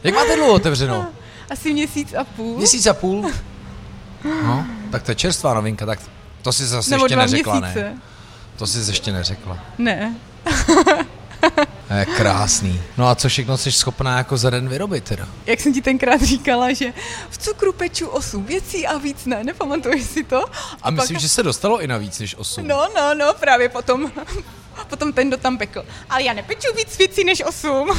Jak 0.04 0.14
máte 0.14 0.36
dlouho 0.36 0.52
otevřeno? 0.52 1.06
Asi 1.50 1.72
měsíc 1.72 2.14
a 2.14 2.24
půl. 2.24 2.56
Měsíc 2.56 2.86
a 2.86 2.94
půl? 2.94 3.30
No, 4.24 4.66
tak 4.90 5.02
to 5.02 5.10
je 5.10 5.14
čerstvá 5.14 5.54
novinka, 5.54 5.86
tak 5.86 5.98
to 6.42 6.52
si 6.52 6.66
zase 6.66 6.90
nebo 6.90 7.04
ještě 7.04 7.16
neřekla, 7.16 7.60
měsíce. 7.60 7.80
ne? 7.82 7.98
To 8.56 8.66
si 8.66 8.90
ještě 8.90 9.12
neřekla. 9.12 9.58
Ne. 9.78 10.14
Je 11.96 12.06
krásný. 12.06 12.82
No 12.96 13.08
a 13.08 13.14
co 13.14 13.28
všechno 13.28 13.56
jsi 13.56 13.72
schopná 13.72 14.18
jako 14.18 14.36
za 14.36 14.50
den 14.50 14.68
vyrobit 14.68 15.04
teda? 15.04 15.28
Jak 15.46 15.60
jsem 15.60 15.72
ti 15.74 15.82
tenkrát 15.82 16.22
říkala, 16.22 16.72
že 16.72 16.92
v 17.30 17.38
cukru 17.38 17.72
peču 17.72 18.08
8 18.08 18.44
věcí 18.44 18.86
a 18.86 18.98
víc 18.98 19.24
ne, 19.26 19.44
nepamatuješ 19.44 20.02
si 20.04 20.24
to? 20.24 20.44
A 20.82 20.90
myslím, 20.90 21.18
že 21.18 21.28
se 21.28 21.42
dostalo 21.42 21.80
i 21.80 21.86
na 21.86 21.98
víc 21.98 22.18
než 22.18 22.34
8. 22.38 22.68
No, 22.68 22.88
no, 22.96 23.14
no, 23.14 23.34
právě 23.40 23.68
potom, 23.68 24.12
potom 24.88 25.12
ten, 25.12 25.28
kdo 25.28 25.36
tam 25.36 25.58
pekl. 25.58 25.84
Ale 26.10 26.22
já 26.22 26.32
nepeču 26.32 26.68
víc 26.76 26.98
věcí 26.98 27.24
než 27.24 27.42
8. 27.46 27.88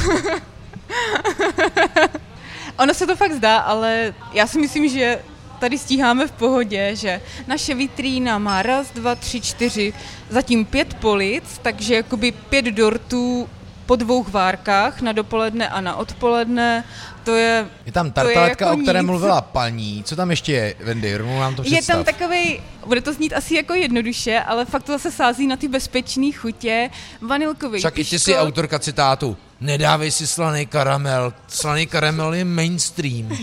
ono 2.78 2.94
se 2.94 3.06
to 3.06 3.16
fakt 3.16 3.32
zdá, 3.32 3.58
ale 3.58 4.14
já 4.32 4.46
si 4.46 4.58
myslím, 4.58 4.88
že 4.88 5.18
tady 5.60 5.78
stíháme 5.78 6.26
v 6.26 6.32
pohodě, 6.32 6.96
že 6.96 7.20
naše 7.46 7.74
vitrína 7.74 8.38
má 8.38 8.62
raz, 8.62 8.90
dva, 8.90 9.14
tři, 9.14 9.40
čtyři, 9.40 9.92
zatím 10.28 10.64
pět 10.64 10.94
polic, 10.94 11.44
takže 11.62 11.94
jakoby 11.94 12.32
pět 12.32 12.64
dortů 12.64 13.48
po 13.90 13.96
dvou 13.96 14.22
várkách, 14.22 15.00
na 15.02 15.12
dopoledne 15.12 15.66
a 15.68 15.80
na 15.80 15.96
odpoledne. 15.98 16.84
To 17.26 17.34
je 17.34 17.66
Je 17.86 17.92
tam 17.92 18.06
To 18.06 18.20
je 18.20 18.24
tartaletka, 18.26 18.64
jako 18.66 18.78
o 18.78 18.82
které 18.82 18.98
nic. 19.02 19.06
mluvila 19.06 19.40
paní. 19.40 20.04
Co 20.06 20.16
tam 20.16 20.30
ještě 20.30 20.52
je, 20.52 20.74
Wendy? 20.80 21.16
Rovnou 21.16 21.40
nám 21.40 21.54
to 21.54 21.62
Je 21.62 21.70
představ. 21.70 21.96
tam 21.96 22.04
takový, 22.04 22.60
bude 22.86 23.00
to 23.00 23.12
znít 23.12 23.32
asi 23.32 23.54
jako 23.54 23.74
jednoduše, 23.74 24.40
ale 24.40 24.64
fakt 24.64 24.82
to 24.82 24.92
zase 24.92 25.10
sází 25.10 25.46
na 25.46 25.56
ty 25.56 25.68
bezpečné 25.68 26.30
chutě. 26.32 26.90
Vanilkový 27.20 27.78
Však 27.78 27.94
i 27.98 28.04
ty 28.04 28.10
piškot. 28.10 28.20
jsi 28.20 28.36
autorka 28.38 28.78
citátu. 28.78 29.36
Nedávej 29.60 30.10
si 30.10 30.26
slaný 30.26 30.66
karamel. 30.66 31.32
Slaný 31.48 31.86
karamel 31.86 32.34
je 32.34 32.44
mainstream. 32.44 33.28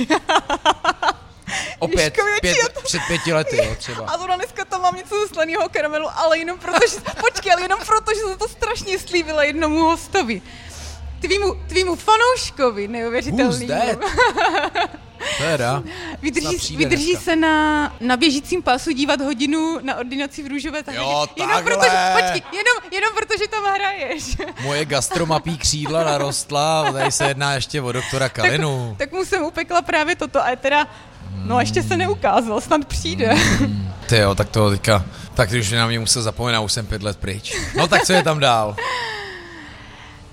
Opět, 1.80 2.14
pět, 2.42 2.58
je 2.58 2.70
to- 2.74 2.82
před 2.82 3.02
pěti 3.08 3.34
lety, 3.34 3.58
jo, 3.58 3.76
třeba. 3.78 4.06
A 4.08 4.18
zrovna 4.18 4.36
dneska 4.36 4.66
mám 4.88 4.96
něco 4.96 5.16
ze 5.20 5.28
slaného 5.34 5.70
karamelu, 5.70 6.08
ale 6.16 6.40
jenom 6.40 6.60
proto, 6.60 6.80
že, 6.90 6.98
počkej, 7.22 7.52
ale 7.52 7.62
jenom 7.62 7.80
proto, 7.86 8.12
že 8.16 8.22
jsem 8.22 8.38
to 8.38 8.48
strašně 8.48 9.00
slíbila 9.00 9.44
jednomu 9.44 9.80
hostovi. 9.80 10.42
Tvýmu, 11.22 11.54
tvýmu 11.68 11.96
fanouškovi, 11.96 12.88
neuvěřitelný. 12.88 13.68
Teda. 15.38 15.84
Vydrží, 16.22 16.78
vydrží 16.78 17.16
se 17.16 17.36
na, 17.36 17.96
na 18.00 18.18
běžícím 18.18 18.64
pásu 18.64 18.92
dívat 18.92 19.22
hodinu 19.22 19.80
na 19.82 19.96
ordinaci 19.96 20.44
v 20.44 20.48
růžové 20.48 20.84
zahradě. 20.84 21.10
Jo, 21.10 21.28
jenom 21.36 21.64
proto, 21.64 21.86
počkej, 22.14 22.42
jenom, 22.52 22.92
jenom 22.92 23.12
protože 23.16 23.48
tam 23.48 23.64
hraješ. 23.64 24.38
Moje 24.62 24.86
gastromapí 24.86 25.58
křídla 25.58 26.04
narostla, 26.04 26.92
tady 26.92 27.12
se 27.12 27.28
jedná 27.28 27.54
ještě 27.54 27.82
o 27.82 27.92
doktora 27.92 28.30
Kalinu. 28.30 28.96
Tak, 28.98 29.10
tak 29.10 29.20
mu 29.20 29.26
jsem 29.26 29.44
upekla 29.44 29.82
právě 29.82 30.16
toto 30.16 30.46
a 30.46 30.56
teda, 30.56 30.88
no 31.46 31.60
ještě 31.60 31.84
se 31.84 31.98
neukázal, 31.98 32.62
snad 32.62 32.86
přijde. 32.86 33.36
Ty 34.06 34.18
jo, 34.18 34.36
tak 34.36 34.50
to 34.50 34.70
teďka, 34.70 35.06
tak 35.34 35.50
už 35.60 35.72
na 35.72 35.88
mě 35.88 36.00
musel 36.00 36.22
zapomenout, 36.22 36.66
už 36.66 36.72
jsem 36.72 36.86
pět 36.86 37.04
let 37.04 37.18
pryč. 37.18 37.58
No 37.78 37.88
tak 37.88 38.06
co 38.06 38.14
je 38.14 38.24
tam 38.24 38.40
dál? 38.40 38.76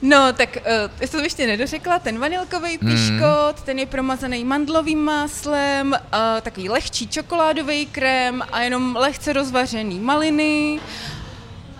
No, 0.02 0.32
tak 0.32 0.56
uh, 0.56 1.06
jsem 1.06 1.20
to 1.20 1.24
ještě 1.24 1.46
nedořekla, 1.46 1.98
ten 1.98 2.18
vanilkový 2.18 2.78
hmm. 2.82 2.90
piškot, 2.90 3.58
mm. 3.58 3.64
ten 3.64 3.78
je 3.78 3.86
promazaný 3.86 4.44
mandlovým 4.44 4.98
máslem, 4.98 5.92
uh, 5.92 6.40
takový 6.40 6.68
lehčí 6.68 7.08
čokoládový 7.08 7.86
krém 7.86 8.42
a 8.52 8.60
jenom 8.60 8.96
lehce 8.96 9.32
rozvařený 9.32 10.00
maliny. 10.00 10.80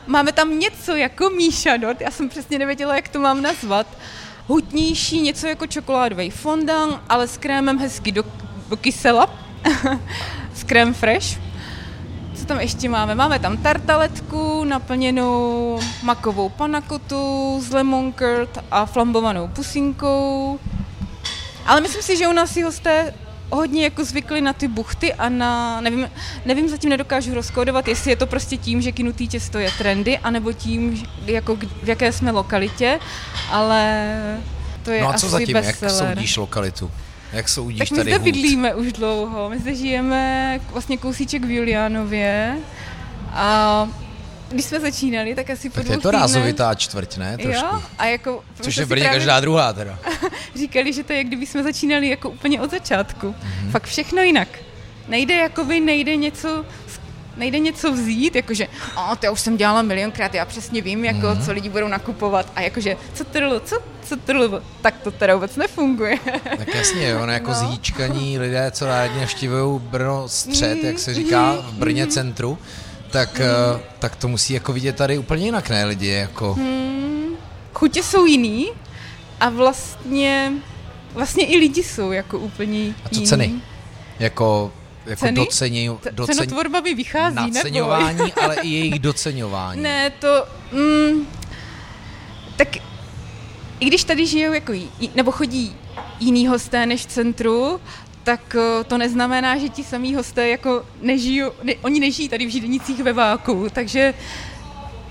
Máme 0.06 0.32
tam 0.32 0.58
něco 0.58 0.96
jako 0.96 1.30
míšanot, 1.30 2.00
já 2.00 2.10
jsem 2.10 2.28
přesně 2.28 2.58
nevěděla, 2.58 2.96
jak 2.96 3.08
to 3.08 3.18
mám 3.18 3.42
nazvat. 3.42 3.86
Hutnější, 4.46 5.20
něco 5.20 5.46
jako 5.46 5.66
čokoládový 5.66 6.30
fondant, 6.30 7.00
ale 7.08 7.28
s 7.28 7.36
krémem 7.36 7.78
hezky 7.78 8.12
do, 8.12 8.24
do 8.74 8.80
kysela. 8.80 9.30
s 10.54 10.64
krém 10.64 10.94
fresh 10.94 11.38
co 12.34 12.48
tam 12.48 12.60
ještě 12.60 12.88
máme? 12.88 13.14
Máme 13.14 13.38
tam 13.38 13.56
tartaletku 13.56 14.64
naplněnou 14.64 15.80
makovou 16.02 16.48
panakotu 16.48 17.60
s 17.62 17.72
lemon 17.72 18.12
curd 18.12 18.58
a 18.70 18.86
flambovanou 18.86 19.48
pusinkou. 19.48 20.60
Ale 21.66 21.80
myslím 21.80 22.02
si, 22.02 22.16
že 22.16 22.28
u 22.28 22.32
nás 22.32 22.50
si 22.50 22.62
hosté 22.62 23.14
hodně 23.50 23.84
jako 23.84 24.04
zvykli 24.04 24.40
na 24.40 24.52
ty 24.52 24.68
buchty 24.68 25.14
a 25.14 25.28
na, 25.28 25.80
nevím, 25.80 26.10
nevím, 26.44 26.68
zatím 26.68 26.90
nedokážu 26.90 27.34
rozkódovat, 27.34 27.88
jestli 27.88 28.10
je 28.10 28.16
to 28.16 28.26
prostě 28.26 28.56
tím, 28.56 28.82
že 28.82 28.92
kinutý 28.92 29.28
těsto 29.28 29.58
je 29.58 29.70
trendy, 29.78 30.18
anebo 30.18 30.52
tím, 30.52 31.02
jako 31.26 31.56
v 31.56 31.88
jaké 31.88 32.12
jsme 32.12 32.30
lokalitě, 32.30 33.00
ale 33.50 34.16
to 34.82 34.90
je 34.90 35.02
No 35.02 35.08
a 35.08 35.12
co 35.12 35.26
asi 35.26 35.28
zatím, 35.28 35.52
bestseller. 35.52 36.08
jak 36.08 36.16
soudíš 36.16 36.36
lokalitu? 36.36 36.90
Jak 37.34 37.48
soudíš 37.48 37.78
tak 37.78 37.90
my 37.90 37.96
tady 37.96 38.10
zde 38.10 38.18
hůd? 38.18 38.24
bydlíme 38.24 38.74
už 38.74 38.92
dlouho, 38.92 39.50
my 39.50 39.58
zde 39.58 39.74
žijeme 39.74 40.60
vlastně 40.72 40.96
kousíček 40.96 41.44
v 41.44 41.50
Juliánově 41.50 42.56
a 43.30 43.88
když 44.50 44.64
jsme 44.64 44.80
začínali, 44.80 45.34
tak 45.34 45.50
asi 45.50 45.70
po 45.70 45.74
Tak 45.74 45.84
dvou 45.84 45.92
je 45.92 45.98
to 45.98 46.08
týdnech- 46.08 46.20
rázovitá 46.20 46.74
čtvrť, 46.74 47.16
ne? 47.16 47.38
Trošku. 47.38 47.64
Jo, 47.66 47.82
a 47.98 48.06
jako... 48.06 48.44
Což 48.60 48.76
je 48.76 48.84
v 48.84 48.88
Brně 48.88 49.02
právě 49.04 49.18
každá 49.18 49.40
druhá 49.40 49.72
teda. 49.72 49.98
Říkali, 50.58 50.92
že 50.92 51.04
to 51.04 51.12
je, 51.12 51.24
kdyby 51.24 51.46
jsme 51.46 51.62
začínali 51.62 52.08
jako 52.08 52.30
úplně 52.30 52.60
od 52.60 52.70
začátku. 52.70 53.26
Mhm. 53.26 53.36
Mm-hmm. 53.68 53.70
Fakt 53.70 53.84
všechno 53.86 54.22
jinak. 54.22 54.48
Nejde 55.08 55.34
jakoby, 55.34 55.80
nejde 55.80 56.16
něco 56.16 56.64
nejde 57.36 57.58
něco 57.58 57.92
vzít, 57.92 58.36
jakože, 58.36 58.66
a 58.96 59.16
to 59.16 59.26
já 59.26 59.32
už 59.32 59.40
jsem 59.40 59.56
dělala 59.56 59.82
milionkrát, 59.82 60.34
já 60.34 60.44
přesně 60.44 60.82
vím, 60.82 61.04
jako, 61.04 61.18
Mhm. 61.18 61.28
mm-hmm. 61.38 61.44
co 61.44 61.52
lidi 61.52 61.68
budou 61.68 61.88
nakupovat 61.88 62.52
a 62.56 62.60
jakože, 62.60 62.96
co 63.14 63.24
trlo, 63.24 63.60
co, 63.60 63.78
co 64.04 64.16
trlo, 64.16 64.60
tak 64.82 64.94
to 65.02 65.10
teda 65.10 65.34
vůbec 65.34 65.56
nefunguje. 65.56 66.18
Tak 66.58 66.74
jasně, 66.74 67.16
ono 67.16 67.32
jako 67.32 67.50
No. 67.50 67.54
zhýčkaní 67.56 68.38
lidé, 68.38 68.70
co 68.70 68.86
rádi 68.86 69.20
navštívují 69.20 69.80
Brno 69.80 70.28
střed, 70.28 70.84
jak 70.84 70.98
se 70.98 71.14
říká, 71.14 71.52
v 71.52 71.72
Brně 71.72 72.06
centru, 72.06 72.58
tak, 73.10 73.38
mm. 73.38 73.80
tak 73.98 74.16
to 74.16 74.28
musí 74.28 74.54
jako 74.54 74.72
vidět 74.72 74.96
tady 74.96 75.18
úplně 75.18 75.44
jinak, 75.44 75.70
ne 75.70 75.84
lidi, 75.84 76.08
jako... 76.08 76.54
Mm, 76.54 77.36
chutě 77.74 78.02
jsou 78.02 78.26
jiný 78.26 78.68
a 79.40 79.48
vlastně, 79.48 80.52
vlastně 81.14 81.46
i 81.46 81.56
lidi 81.56 81.82
jsou 81.82 82.12
jako 82.12 82.38
úplně 82.38 82.78
jiný. 82.78 82.94
A 83.04 83.08
co 83.08 83.20
ceny? 83.20 83.54
Jako, 84.18 84.72
jako 85.06 85.20
Ceny? 85.20 85.36
docení, 85.36 85.90
C- 86.02 86.10
docení, 86.12 86.36
Cenotvorba 86.38 86.80
mi 86.80 86.94
vychází, 86.94 87.34
nebo? 87.36 87.54
naceňování, 87.54 88.32
ale 88.42 88.56
i 88.56 88.68
jejich 88.68 88.98
doceňování. 88.98 89.82
Ne, 89.82 90.10
to... 90.10 90.46
Mm, 90.72 91.26
tak 92.56 92.68
i 93.80 93.86
když 93.86 94.04
tady 94.04 94.26
žijou 94.26 94.52
jako, 94.52 94.72
jí- 94.72 95.10
nebo 95.14 95.30
chodí 95.32 95.76
jiný 96.20 96.46
hosté 96.46 96.86
než 96.86 97.00
v 97.02 97.06
centru, 97.06 97.80
tak 98.24 98.56
eh, 98.58 98.84
to 98.84 98.98
neznamená, 98.98 99.58
že 99.58 99.68
ti 99.68 99.84
samý 99.84 100.14
hosté 100.14 100.48
jako 100.48 100.84
nežijou, 101.02 101.52
ne, 101.62 101.72
oni 101.82 102.00
nežijí 102.00 102.28
tady 102.28 102.46
v 102.46 102.50
Židenicích 102.50 103.02
ve 103.02 103.12
váku, 103.12 103.66
takže 103.72 104.14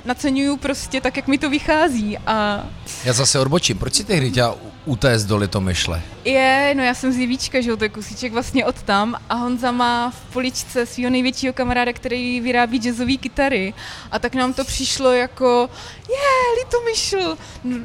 naceňuju 0.06 0.58
prostě 0.58 1.02
tak, 1.02 1.18
jak 1.18 1.28
mi 1.28 1.38
to 1.38 1.50
vychází 1.50 2.18
a 2.18 2.66
Já 3.04 3.14
zase 3.14 3.40
odbočím, 3.40 3.78
proč 3.78 3.94
si 3.94 4.04
tehdy 4.04 4.32
chtěla 4.32 4.56
utéct 4.86 5.26
do 5.26 5.38
Litomyšle? 5.38 6.02
je, 6.26 6.74
no 6.78 6.84
já 6.84 6.94
jsem 6.94 7.14
z 7.14 7.18
Jevíčka, 7.18 7.62
že 7.62 7.70
jo, 7.70 7.78
to 7.78 7.84
je 7.84 7.90
kusíček 7.90 8.34
vlastně 8.34 8.66
od 8.66 8.82
tam 8.84 9.16
a 9.30 9.36
Honza 9.36 9.72
má 9.72 10.10
v 10.10 10.34
poličce 10.34 10.86
svého 10.86 11.10
největšího 11.10 11.54
kamaráda, 11.54 11.94
který 11.94 12.42
vyrábí 12.42 12.78
jazzové 12.80 13.14
kytary 13.18 13.74
a 14.12 14.20
tak 14.20 14.36
nám 14.36 14.54
to 14.54 14.64
přišlo 14.66 15.12
jako, 15.12 15.70
je, 16.10 16.64
Litomyšl, 16.64 17.38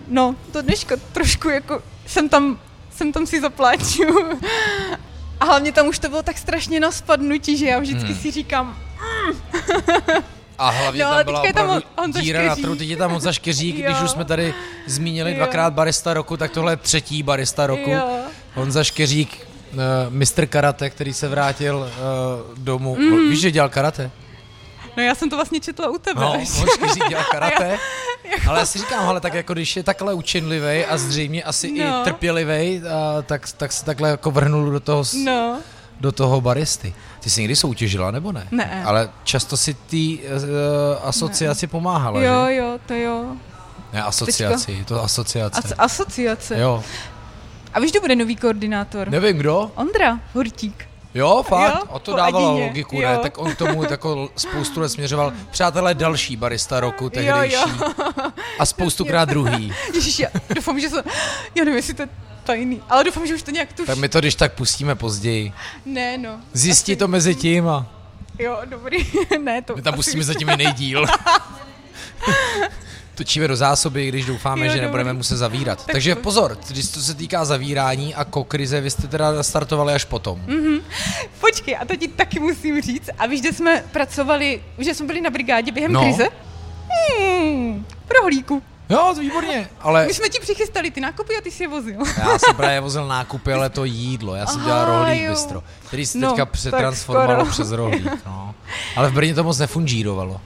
no, 0.09 0.35
to 0.53 0.63
dneška 0.63 0.97
trošku 1.13 1.49
jako, 1.49 1.83
jsem 2.07 2.29
tam, 2.29 2.59
jsem 2.97 3.13
tam 3.13 3.27
si 3.27 3.41
zapláču. 3.41 4.03
A 5.41 5.45
hlavně 5.45 5.73
tam 5.73 5.89
už 5.89 5.99
to 5.99 6.09
bylo 6.09 6.23
tak 6.23 6.39
strašně 6.39 6.81
na 6.81 6.91
spadnutí, 6.91 7.57
že 7.57 7.67
já 7.67 7.79
vždycky 7.79 8.13
Hmm. 8.13 8.17
si 8.23 8.31
říkám, 8.31 8.79
A 10.59 10.71
hlavně 10.71 11.05
No, 11.05 11.11
tam 11.11 11.25
byla 11.25 11.47
je 11.47 11.53
tam 11.53 11.81
Honza 11.99 12.21
díra 12.21 12.43
na 12.43 12.57
trhu, 12.57 12.77
teď 12.77 12.89
je 12.89 12.97
tam 12.97 13.11
Honza 13.11 13.33
Škeřík, 13.33 13.77
když 13.85 14.01
už 14.05 14.11
jsme 14.11 14.25
tady 14.25 14.55
zmínili 14.87 15.31
Jo. 15.31 15.37
dvakrát 15.37 15.73
barista 15.73 16.15
roku, 16.15 16.37
tak 16.37 16.51
tohle 16.51 16.73
je 16.73 16.77
třetí 16.77 17.23
barista 17.23 17.67
roku. 17.67 17.91
jo, 17.91 18.09
Honza 18.55 18.85
Škeřík, 18.85 19.47
uh, 19.73 19.79
mistr 20.09 20.47
karate, 20.47 20.91
který 20.91 21.13
se 21.13 21.29
vrátil 21.29 21.77
uh, 21.79 22.59
domů. 22.59 22.97
Mm. 22.97 23.31
Víš, 23.31 23.41
že 23.41 23.51
dělal 23.51 23.69
karate? 23.69 24.11
no 24.97 25.03
já 25.05 25.15
jsem 25.15 25.31
to 25.31 25.37
vlastně 25.37 25.61
četla 25.61 25.89
u 25.91 25.99
tebe. 25.99 26.21
No, 26.21 26.33
on 26.61 26.67
Škeřík 26.75 27.09
dělal 27.09 27.25
karate. 27.31 27.79
Ale 28.49 28.59
já 28.61 28.67
si 28.67 28.79
říkám, 28.79 29.09
ale 29.09 29.21
tak 29.21 29.35
jako 29.35 29.53
když 29.53 29.77
je 29.77 29.83
takhle 29.83 30.15
učenlivý 30.15 30.85
a 30.85 30.97
zřejmě 30.99 31.43
asi 31.43 31.73
No. 31.73 31.85
i 32.01 32.05
trpělivý, 32.05 32.83
tak, 33.27 33.47
tak 33.57 33.73
se 33.73 33.85
takhle 33.85 34.11
jako 34.11 34.31
vrhnul 34.31 34.71
do 34.71 34.81
toho, 34.81 35.05
s- 35.05 35.13
No, 35.15 35.59
do 36.01 36.13
toho 36.13 36.41
baristy. 36.41 36.95
Ty 37.21 37.31
jsi 37.31 37.41
někdy 37.41 37.57
soutěžila, 37.57 38.11
nebo 38.11 38.33
ne? 38.33 38.49
Ne. 38.51 38.83
Ale 38.85 39.11
často 39.25 39.57
si 39.57 39.75
ty 39.75 40.19
uh, 40.19 41.09
asociaci 41.09 41.67
pomáhala, 41.67 42.21
jo, 42.23 42.47
že? 42.49 42.55
jo, 42.55 42.79
to 42.87 42.95
jo. 42.95 43.25
Ne, 43.93 44.03
asociaci, 44.03 44.73
je 44.73 44.85
to 44.85 45.03
asociace. 45.03 45.61
As- 45.61 45.75
asociace. 45.79 46.59
Jo. 46.59 46.85
A 47.75 47.81
víš, 47.81 47.91
kdo 47.91 48.01
bude 48.01 48.17
nový 48.17 48.37
koordinátor? 48.37 49.09
Nevím 49.09 49.37
kdo. 49.37 49.71
Ondra 49.75 50.21
Hortík. 50.35 50.89
Jo, 51.15 51.45
fakt? 51.49 51.75
Jo, 51.75 51.97
a 51.97 51.99
to 51.99 52.17
dávalo 52.17 52.49
Adině, 52.51 52.67
logiku, 52.67 52.97
jo. 52.97 53.09
ne? 53.09 53.19
Tak 53.19 53.39
on 53.39 53.53
k 53.53 53.59
tomu 53.59 53.83
jako 53.91 54.29
spoustu 54.37 54.81
let 54.81 54.89
směřoval. 54.89 55.33
Přátelé, 55.51 55.95
další 55.95 56.37
barista 56.37 56.81
roku 56.81 57.11
tehdejší. 57.11 57.55
Jo, 57.55 57.61
jo. 57.79 58.33
A 58.59 58.67
spoustukrát 58.67 59.29
druhý. 59.29 59.73
Ježiš, 59.95 60.19
já 60.19 60.29
doufám, 60.55 60.81
že 60.81 60.91
se... 60.91 61.03
Já 61.55 61.65
nevím, 61.65 61.77
jestli 61.77 61.95
to 61.95 62.03
tajný, 62.49 62.81
ale 62.89 63.05
doufám, 63.05 63.27
že 63.27 63.35
už 63.35 63.43
to 63.43 63.51
nějak 63.51 63.73
tuší. 63.73 63.87
Tak 63.87 63.99
my 63.99 64.09
to 64.09 64.19
když 64.21 64.35
tak 64.35 64.53
pustíme 64.53 64.95
později. 64.95 65.53
Ne, 65.87 66.19
no. 66.19 66.41
Zjistí 66.53 66.93
asi- 66.93 66.99
to 66.99 67.09
mezi 67.09 67.35
tím 67.35 67.69
a 67.69 67.87
Jo, 68.39 68.59
dobrý. 68.65 68.97
ne, 69.43 69.63
to 69.63 69.77
my 69.77 69.83
tam 69.83 69.95
pustíme 69.95 70.25
zatím 70.25 70.49
jiný 70.49 70.67
díl. 70.73 71.07
Točíme 73.15 73.49
do 73.49 73.57
zásoby, 73.57 74.09
když 74.09 74.25
doufáme, 74.25 74.61
Jo, 74.67 74.73
že 74.73 74.77
dobrý. 74.77 74.87
nebudeme 74.87 75.13
muset 75.13 75.37
zavírat. 75.37 75.85
Tak 75.87 75.93
Takže 75.93 76.15
to- 76.15 76.21
pozor, 76.21 76.59
když 76.69 76.89
to 76.89 77.01
se 77.01 77.15
týká 77.15 77.45
zavírání 77.45 78.15
a 78.15 78.25
kokrize, 78.25 78.81
vy 78.81 78.91
jste 78.91 79.09
teda 79.09 79.43
startovali 79.43 79.93
až 79.95 80.05
potom. 80.05 80.43
Mhm. 80.47 80.79
Počkej, 81.41 81.77
a 81.81 81.85
to 81.85 81.97
ti 81.97 82.09
taky 82.09 82.41
musím 82.41 82.81
říct. 82.83 83.11
A 83.19 83.27
víš, 83.27 83.43
že 83.43 83.53
jsme 83.53 83.85
pracovali, 83.93 84.63
že 84.79 84.95
jsme 84.95 85.07
byli 85.07 85.21
na 85.21 85.31
brigádě 85.31 85.73
během 85.73 85.93
No. 85.93 86.01
krize? 86.03 86.29
Hmm, 87.19 87.87
prohlíku. 88.09 88.63
Jo, 88.91 89.13
to 89.15 89.21
výborně, 89.21 89.69
ale 89.81 90.07
My 90.07 90.15
jsme 90.15 90.29
ti 90.29 90.39
přichystali 90.41 90.91
ty 90.91 91.01
nákupy 91.01 91.37
a 91.37 91.41
ty 91.41 91.51
si 91.51 91.63
je 91.63 91.69
vozil. 91.69 91.97
já 92.19 92.39
jsem 92.39 92.57
právě 92.57 92.81
vozil 92.81 93.07
nákupy, 93.07 93.53
ale 93.53 93.71
to 93.71 93.85
jídlo. 93.85 94.35
Já 94.35 94.47
jsem 94.47 94.61
Aha, 94.61 94.67
dělal 94.69 94.85
rohlík 94.85 95.23
jo. 95.23 95.31
bistro, 95.33 95.63
který 95.87 96.07
se 96.07 96.19
No, 96.19 96.29
teďka 96.31 96.47
přetransformovalo 96.47 97.47
přes 97.47 97.71
rohlík. 97.71 98.27
No. 98.27 98.55
Ale 98.97 99.11
v 99.11 99.13
Brně 99.13 99.35
to 99.35 99.45
moc 99.45 99.59
nefungírovalo. 99.59 100.41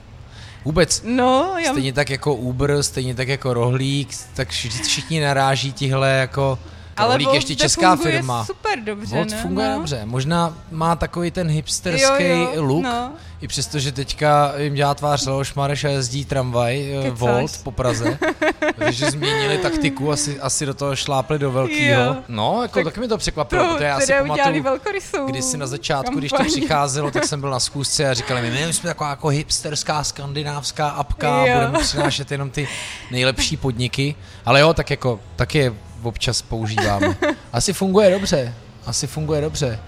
Vůbec. 0.65 1.01
No, 1.05 1.55
já... 1.57 1.71
Stejně 1.71 1.93
tak 1.93 2.09
jako 2.09 2.33
Uber, 2.35 2.83
stejně 2.83 3.15
tak 3.15 3.27
jako 3.27 3.53
rohlík, 3.53 4.09
tak 4.33 4.49
vši- 4.49 4.69
všichni 4.83 5.21
naráží 5.21 5.73
tihle 5.73 6.09
jako 6.09 6.59
Krolík 6.93 7.25
Volt 7.27 7.35
ještě 7.35 7.55
česká 7.55 7.95
firma. 7.95 8.45
super 8.45 8.79
dobře, 8.83 9.15
Volt 9.15 9.29
ne? 9.31 9.41
funguje 9.41 9.69
no. 9.69 9.75
dobře. 9.75 10.01
Možná 10.05 10.53
má 10.71 10.95
takový 10.95 11.31
ten 11.31 11.47
hipsterský 11.49 12.23
Jo, 12.23 12.49
jo, 12.53 12.63
look, 12.63 12.83
no. 12.83 13.11
i 13.41 13.47
přesto, 13.47 13.79
že 13.79 13.91
teďka 13.91 14.53
jim 14.57 14.73
dělá 14.73 14.93
tvář 14.95 15.25
Leoš 15.25 15.53
Mareš 15.53 15.83
a 15.83 15.89
jezdí 15.89 16.25
tramvaj 16.25 16.95
eh, 16.99 17.03
Kecáš. 17.03 17.19
Volt 17.19 17.59
po 17.63 17.71
Praze. 17.71 18.17
Takže 18.75 19.11
změnili 19.11 19.57
taktiku, 19.57 20.11
asi, 20.11 20.39
asi 20.39 20.65
do 20.65 20.73
toho 20.73 20.95
šlápli 20.95 21.39
do 21.39 21.51
velkého. 21.51 22.15
No, 22.27 22.59
jako 22.61 22.73
Tak 22.83 22.85
tak, 22.93 22.97
mi 22.97 23.07
to 23.07 23.17
překvapilo, 23.17 23.63
To 23.63 23.73
protože 23.73 23.85
já 23.85 23.99
si 23.99 24.13
pamatuju, 24.13 24.63
velkorysou 24.63 25.25
když 25.25 25.45
si 25.45 25.57
na 25.57 25.67
začátku, 25.67 26.15
když 26.19 26.31
to 26.31 26.37
kampaň. 26.37 26.51
přicházelo, 26.53 27.11
tak 27.11 27.25
jsem 27.25 27.41
byl 27.41 27.49
na 27.49 27.59
zkusce 27.59 28.09
a 28.09 28.13
říkali 28.13 28.41
mi, 28.41 28.51
my 28.65 28.73
jsme 28.73 28.87
taková 28.89 29.09
jako 29.09 29.27
hipsterská 29.27 30.03
skandinávská 30.03 30.89
apka 30.89 31.45
Jo. 31.45 31.53
budeme 31.55 31.79
přinášet 31.79 32.31
jenom 32.31 32.49
ty 32.49 32.67
nejlepší 33.11 33.57
podniky. 33.57 34.15
Ale 34.45 34.59
jo, 34.61 34.73
tak 34.73 34.89
jako, 34.89 35.19
tak 35.35 35.55
je 35.55 35.73
občas 36.03 36.41
používáme. 36.41 37.17
Asi 37.53 37.73
funguje 37.73 38.11
dobře, 38.11 38.53
asi 38.85 39.07
funguje 39.07 39.41
dobře. 39.41 39.79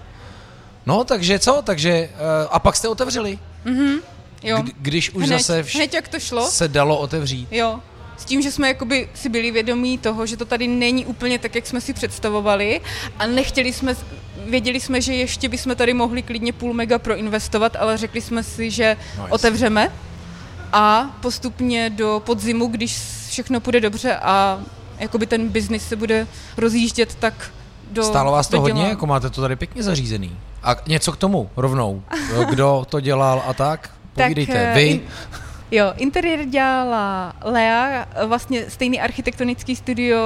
No, 0.86 1.04
takže 1.04 1.38
co? 1.38 1.62
Takže, 1.64 1.90
eh, 1.90 2.08
a 2.50 2.58
pak 2.58 2.76
jste 2.76 2.88
otevřeli, 2.88 3.38
Jo. 4.42 4.58
Kdy- 4.62 4.72
když 4.78 5.10
už 5.10 5.24
hned, 5.26 5.38
zase 5.38 5.62
vš- 5.62 5.76
hned 5.76 5.94
jak 5.94 6.08
to 6.08 6.20
šlo, 6.20 6.46
se 6.50 6.68
dalo 6.68 6.98
otevřít. 6.98 7.48
jo. 7.50 7.80
S 8.18 8.24
tím, 8.24 8.42
že 8.42 8.52
jsme 8.52 8.68
jakoby 8.68 9.08
si 9.14 9.28
byli 9.28 9.50
vědomí 9.50 9.98
toho, 9.98 10.26
že 10.26 10.36
to 10.36 10.44
tady 10.44 10.68
není 10.68 11.06
úplně 11.06 11.38
tak, 11.38 11.54
jak 11.54 11.66
jsme 11.66 11.80
si 11.80 11.92
představovali 11.92 12.80
a 13.18 13.26
nechtěli 13.26 13.72
jsme, 13.72 13.96
věděli 14.46 14.80
jsme, 14.80 15.00
že 15.00 15.14
ještě 15.14 15.48
bychom 15.48 15.76
tady 15.76 15.94
mohli 15.94 16.22
klidně 16.22 16.52
půl 16.52 16.74
mega 16.74 16.98
proinvestovat, 16.98 17.76
ale 17.76 17.96
řekli 17.96 18.20
jsme 18.20 18.42
si, 18.42 18.70
že 18.70 18.96
No, 19.16 19.22
jasně. 19.22 19.32
otevřeme 19.34 19.92
a 20.72 21.16
postupně 21.22 21.90
do 21.90 22.22
podzimu, 22.26 22.66
když 22.66 22.98
všechno 23.28 23.60
půjde 23.60 23.80
dobře 23.80 24.16
a 24.16 24.60
jakoby 24.98 25.26
ten 25.26 25.48
biznis 25.48 25.88
se 25.88 25.96
bude 25.96 26.26
rozjíždět, 26.56 27.14
tak 27.14 27.34
do 27.90 28.02
Stálo 28.02 28.32
vás 28.32 28.48
to 28.48 28.60
hodně, 28.60 28.88
jako 28.88 29.06
máte 29.06 29.30
to 29.30 29.40
tady 29.40 29.56
pěkně 29.56 29.82
zařízený. 29.82 30.36
A 30.62 30.76
něco 30.88 31.12
k 31.12 31.16
tomu 31.16 31.50
rovnou. 31.56 32.02
Kdo 32.48 32.86
to 32.88 33.00
dělal 33.00 33.42
a 33.46 33.54
tak? 33.54 33.90
Povídejte. 34.14 34.52
eh, 34.58 34.74
Vy? 34.74 34.86
in- 34.88 35.00
Jo, 35.70 35.92
interiér 35.96 36.44
dělala 36.44 37.32
Lea, 37.44 38.06
vlastně 38.26 38.70
stejný 38.70 39.00
architektonický 39.00 39.76
studio, 39.76 40.20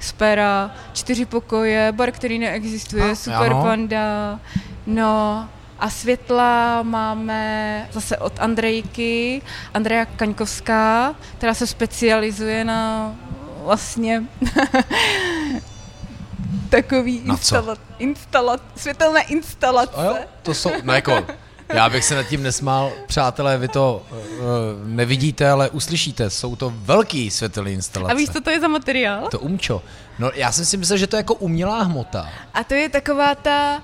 Spera, 0.00 0.70
čtyři 0.92 1.24
pokoje, 1.26 1.92
bar, 1.92 2.10
který 2.12 2.38
neexistuje, 2.38 3.10
A, 3.10 3.14
Super 3.14 3.52
ano. 3.52 3.62
Panda, 3.62 4.38
no 4.86 5.48
a 5.78 5.90
světla 5.90 6.82
máme 6.82 7.88
zase 7.92 8.16
od 8.18 8.32
Andrejky, 8.38 9.42
Andreja 9.74 10.04
Kaňkovská, 10.04 11.14
která 11.38 11.54
se 11.54 11.66
specializuje 11.66 12.64
na 12.64 13.12
vlastně 13.64 14.22
takový 16.68 17.20
Na 17.24 17.34
instala, 17.34 17.76
instala, 17.98 18.56
světelné 18.76 19.22
instalace. 19.22 19.96
A 19.96 20.04
jo, 20.04 20.16
to 20.42 20.54
jsou, 20.54 20.70
no 20.82 20.92
jako, 20.92 21.26
já 21.68 21.90
bych 21.90 22.04
se 22.04 22.14
nad 22.14 22.22
tím 22.22 22.42
nesmál, 22.42 22.92
přátelé, 23.06 23.58
vy 23.58 23.68
to 23.68 24.06
uh, 24.10 24.16
nevidíte, 24.84 25.50
ale 25.50 25.70
uslyšíte, 25.70 26.30
jsou 26.30 26.56
to 26.56 26.72
velký 26.76 27.30
světelné 27.30 27.70
instalace. 27.70 28.12
A 28.12 28.16
víš, 28.16 28.30
co 28.30 28.40
to 28.40 28.50
je 28.50 28.60
za 28.60 28.68
materiál? 28.68 29.28
To 29.28 29.38
umčo. 29.38 29.82
No 30.18 30.30
já 30.34 30.52
jsem 30.52 30.64
si 30.64 30.76
myslel, 30.76 30.98
že 30.98 31.06
to 31.06 31.16
je 31.16 31.18
jako 31.18 31.34
umělá 31.34 31.82
hmota. 31.82 32.28
A 32.54 32.64
to 32.64 32.74
je 32.74 32.88
taková 32.88 33.34
ta, 33.34 33.82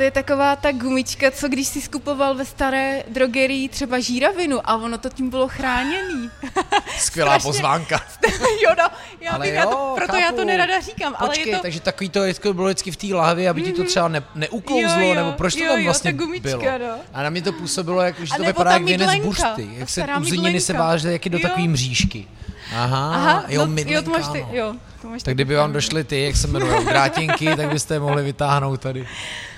to 0.00 0.04
je 0.04 0.10
taková 0.10 0.56
ta 0.56 0.72
gumička, 0.72 1.30
co 1.30 1.48
když 1.48 1.68
si 1.68 1.80
skupoval 1.80 2.34
ve 2.34 2.44
staré 2.44 3.02
drogerii 3.08 3.68
třeba 3.68 3.98
žíravinu 3.98 4.60
a 4.70 4.76
ono 4.76 4.98
to 4.98 5.08
tím 5.08 5.30
bylo 5.30 5.48
chráněný. 5.48 6.30
Skvělá 6.98 7.30
Strašně. 7.30 7.48
pozvánka. 7.48 8.00
jo, 8.64 8.70
no, 8.78 8.84
já 9.20 9.30
Ale 9.30 9.46
bych, 9.46 9.54
já 9.54 9.66
to, 9.66 9.70
jo, 9.70 9.92
proto 9.96 10.16
já 10.16 10.30
to 10.30 10.36
chápu. 10.36 10.46
nerada 10.46 10.80
říkám, 10.80 11.14
ale 11.18 11.28
Počkej, 11.28 11.50
je 11.50 11.56
to... 11.56 11.62
takže 11.62 11.80
takový 11.80 12.10
to 12.10 12.22
vždycky 12.22 12.52
bylo 12.52 12.66
vždycky 12.66 12.90
v 12.90 12.96
té 12.96 13.06
lahvi, 13.14 13.48
aby 13.48 13.62
ti 13.62 13.72
to 13.72 13.84
třeba 13.84 14.08
ne, 14.08 14.22
neuklouzlo, 14.34 15.00
Jo, 15.00 15.08
jo, 15.08 15.14
nebo 15.14 15.32
proč 15.32 15.54
to 15.54 15.60
jo, 15.60 15.68
tam 15.68 15.78
jo, 15.78 15.84
vlastně 15.84 16.12
ta 16.12 16.18
gumička, 16.18 16.58
bylo? 16.58 16.78
no. 16.78 16.98
A 17.12 17.22
na 17.22 17.30
mě 17.30 17.42
to 17.42 17.52
působilo, 17.52 18.00
jako, 18.00 18.24
že 18.24 18.32
to 18.36 18.44
vypadá 18.44 18.72
jak 18.72 18.82
věnec 18.82 19.10
ta 19.36 19.54
jak 19.78 19.88
se 19.88 20.04
uzeniny 20.20 20.60
se 20.60 20.72
váže 20.72 21.12
jak 21.12 21.24
je 21.24 21.30
do 21.30 21.38
Jo. 21.38 21.48
takový 21.48 21.68
mřížky. 21.68 22.26
Aha, 22.76 23.14
Aha, 23.14 23.44
jo, 23.48 23.66
no, 23.66 23.74
jo, 23.86 24.02
to 24.02 24.10
máš 24.10 24.28
ty, 24.28 24.46
jo. 24.52 24.74
To 25.02 25.08
máš 25.08 25.22
Tak 25.22 25.34
kdyby 25.34 25.54
vám 25.56 25.72
došly 25.72 26.04
ty, 26.04 26.22
jak 26.22 26.36
se 26.36 26.48
jmenují, 26.48 26.84
drátěnky, 26.88 27.56
tak 27.56 27.68
byste 27.72 27.94
je 27.94 28.00
mohli 28.00 28.22
vytáhnout 28.22 28.80
tady. 28.80 29.06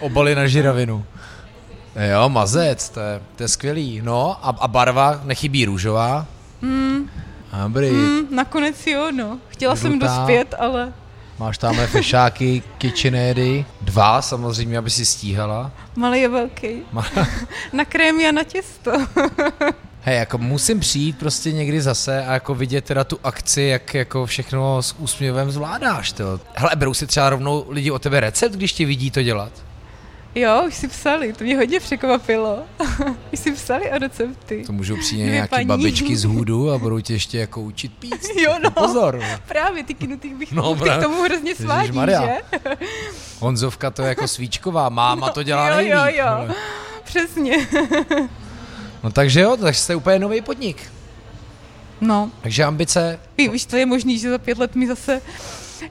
Obaly 0.01 0.35
na 0.35 0.47
žiravinu. 0.47 1.05
Jo, 2.13 2.29
mazec, 2.29 2.89
to 2.89 3.01
je, 3.01 3.21
to 3.37 3.43
je 3.43 3.49
skvělý. 3.49 4.01
No 4.05 4.37
a, 4.47 4.57
a 4.61 4.69
barva 4.69 5.21
nechybí 5.25 5.65
růžová. 5.65 6.27
Mm. 6.63 7.11
Dobrý, 7.63 7.91
mm. 7.91 8.27
Nakonec 8.37 8.87
jo, 8.87 9.11
no. 9.17 9.39
Chtěla 9.49 9.77
jsem 9.77 9.91
Žlutá. 9.91 10.07
dospět, 10.07 10.55
ale 10.59 10.93
máš 11.39 11.59
tamhle 11.59 11.87
fešáky, 11.87 12.63
KitchenAidy. 12.79 13.65
Dva 13.81 14.23
samozřejmě, 14.23 14.79
aby 14.79 14.91
si 14.91 15.05
stíhala. 15.05 15.71
malý 15.97 16.21
je 16.21 16.29
velký. 16.29 16.69
Ma- 16.95 17.27
Na 17.73 17.85
krémy 17.85 18.29
a 18.29 18.33
na 18.33 18.45
těsto. 18.45 18.93
Hej, 20.05 20.19
jako 20.19 20.39
musím 20.39 20.81
přijít 20.81 21.19
prostě 21.19 21.53
někdy 21.53 21.81
zase 21.81 22.25
a 22.27 22.33
jako 22.33 22.55
vidět 22.55 22.85
teda 22.85 23.05
tu 23.05 23.19
akci, 23.25 23.63
jak 23.63 23.95
jako 23.95 24.27
všechno 24.27 24.83
s 24.83 24.95
úsměvem 24.99 25.51
zvládáš, 25.51 26.13
to. 26.13 26.41
Hele, 26.55 26.71
berou 26.77 26.95
si 26.95 27.07
třeba 27.07 27.31
rovnou 27.31 27.65
lidi 27.69 27.91
o 27.91 27.99
tebe 27.99 28.21
recept, 28.21 28.53
když 28.53 28.73
tě 28.73 28.87
vidí 28.87 29.11
to 29.11 29.23
dělat? 29.23 29.53
Jo, 30.35 30.65
už 30.69 30.75
si 30.75 30.89
psali, 30.89 31.33
to 31.33 31.45
mě 31.45 31.57
hodně 31.57 31.81
překvapilo. 31.81 32.59
už 33.33 33.39
si 33.39 33.53
psali 33.53 33.91
o 33.91 33.99
recepty. 33.99 34.63
To 34.67 34.73
můžou 34.73 34.97
přijít 34.97 35.25
nějaký 35.25 35.51
paní. 35.51 35.67
babičky 35.67 36.17
z 36.17 36.25
hůdu 36.25 36.71
a 36.71 36.79
budou 36.79 37.01
tě 37.01 37.13
ještě 37.13 37.39
jako 37.39 37.61
učit 37.61 37.93
pít. 37.99 38.27
Jo, 38.37 38.55
no. 38.63 38.71
Pozor. 38.71 39.25
Právě 39.49 39.85
ty 39.85 39.95
kinutých 39.95 40.35
bych 40.35 40.53
No, 40.53 40.63
no, 40.63 40.99
k 40.99 41.03
tomu 41.03 41.23
hrozně 41.23 41.55
svádí, 41.55 41.93
že? 42.09 42.37
Honzovka 43.39 43.91
to 43.91 44.03
je 44.03 44.09
jako 44.09 44.29
svíčková, 44.29 44.89
máma 44.89 45.31
to 45.31 45.43
dělá 45.43 45.69
jo, 45.69 45.77
nejlíp. 45.77 45.95
jo, 45.95 46.25
jo. 46.25 46.37
vole. 46.37 46.55
Přesně. 47.05 47.67
No 49.03 49.11
takže 49.11 49.41
jo, 49.41 49.57
takže 49.57 49.81
jste 49.81 49.95
úplně 49.95 50.19
nový 50.19 50.41
podnik. 50.41 50.93
No, 52.01 52.31
Takže 52.43 52.65
ambice, 52.65 53.21
Ví, 53.39 53.49
víš, 53.49 53.65
to 53.67 53.77
je 53.77 53.87
možný, 53.87 54.19
že 54.19 54.31
za 54.31 54.39
pět 54.39 54.59
let 54.59 54.75
mi 54.75 54.87
zase 54.87 55.21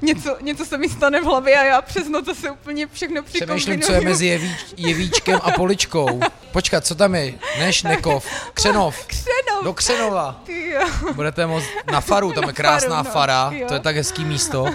něco, 0.01 0.37
něco 0.41 0.65
se 0.65 0.77
mi 0.77 0.89
stane 0.89 1.21
v 1.21 1.23
hlavě 1.23 1.55
a 1.59 1.63
já 1.63 1.81
přes 1.81 2.09
noc 2.09 2.25
zase 2.25 2.51
úplně 2.51 2.87
všechno 2.93 3.23
přemýšlím, 3.23 3.55
přikombinuju. 3.57 3.87
co 3.87 3.93
je 3.93 4.01
mezi 4.01 4.25
jeví, 4.25 4.55
jevíčkem 4.77 5.39
a 5.43 5.51
poličkou. 5.51 6.19
Počkat, 6.51 6.85
co 6.85 6.95
tam 6.95 7.15
je? 7.15 7.33
Neš, 7.59 7.83
Nekov, 7.83 8.25
Křenov, 8.53 9.05
Křenov, 9.05 9.63
do 9.63 9.73
Křenova. 9.73 10.43
Budete 11.15 11.45
moct 11.47 11.65
na 11.91 12.01
faru, 12.01 12.31
tam 12.33 12.43
je 12.47 12.53
krásná 12.53 12.95
Faru, 13.03 13.07
no, 13.07 13.11
fara, 13.13 13.51
jo. 13.53 13.67
to 13.67 13.73
je 13.73 13.79
tak 13.79 13.95
hezký 13.95 14.25
místo. 14.25 14.65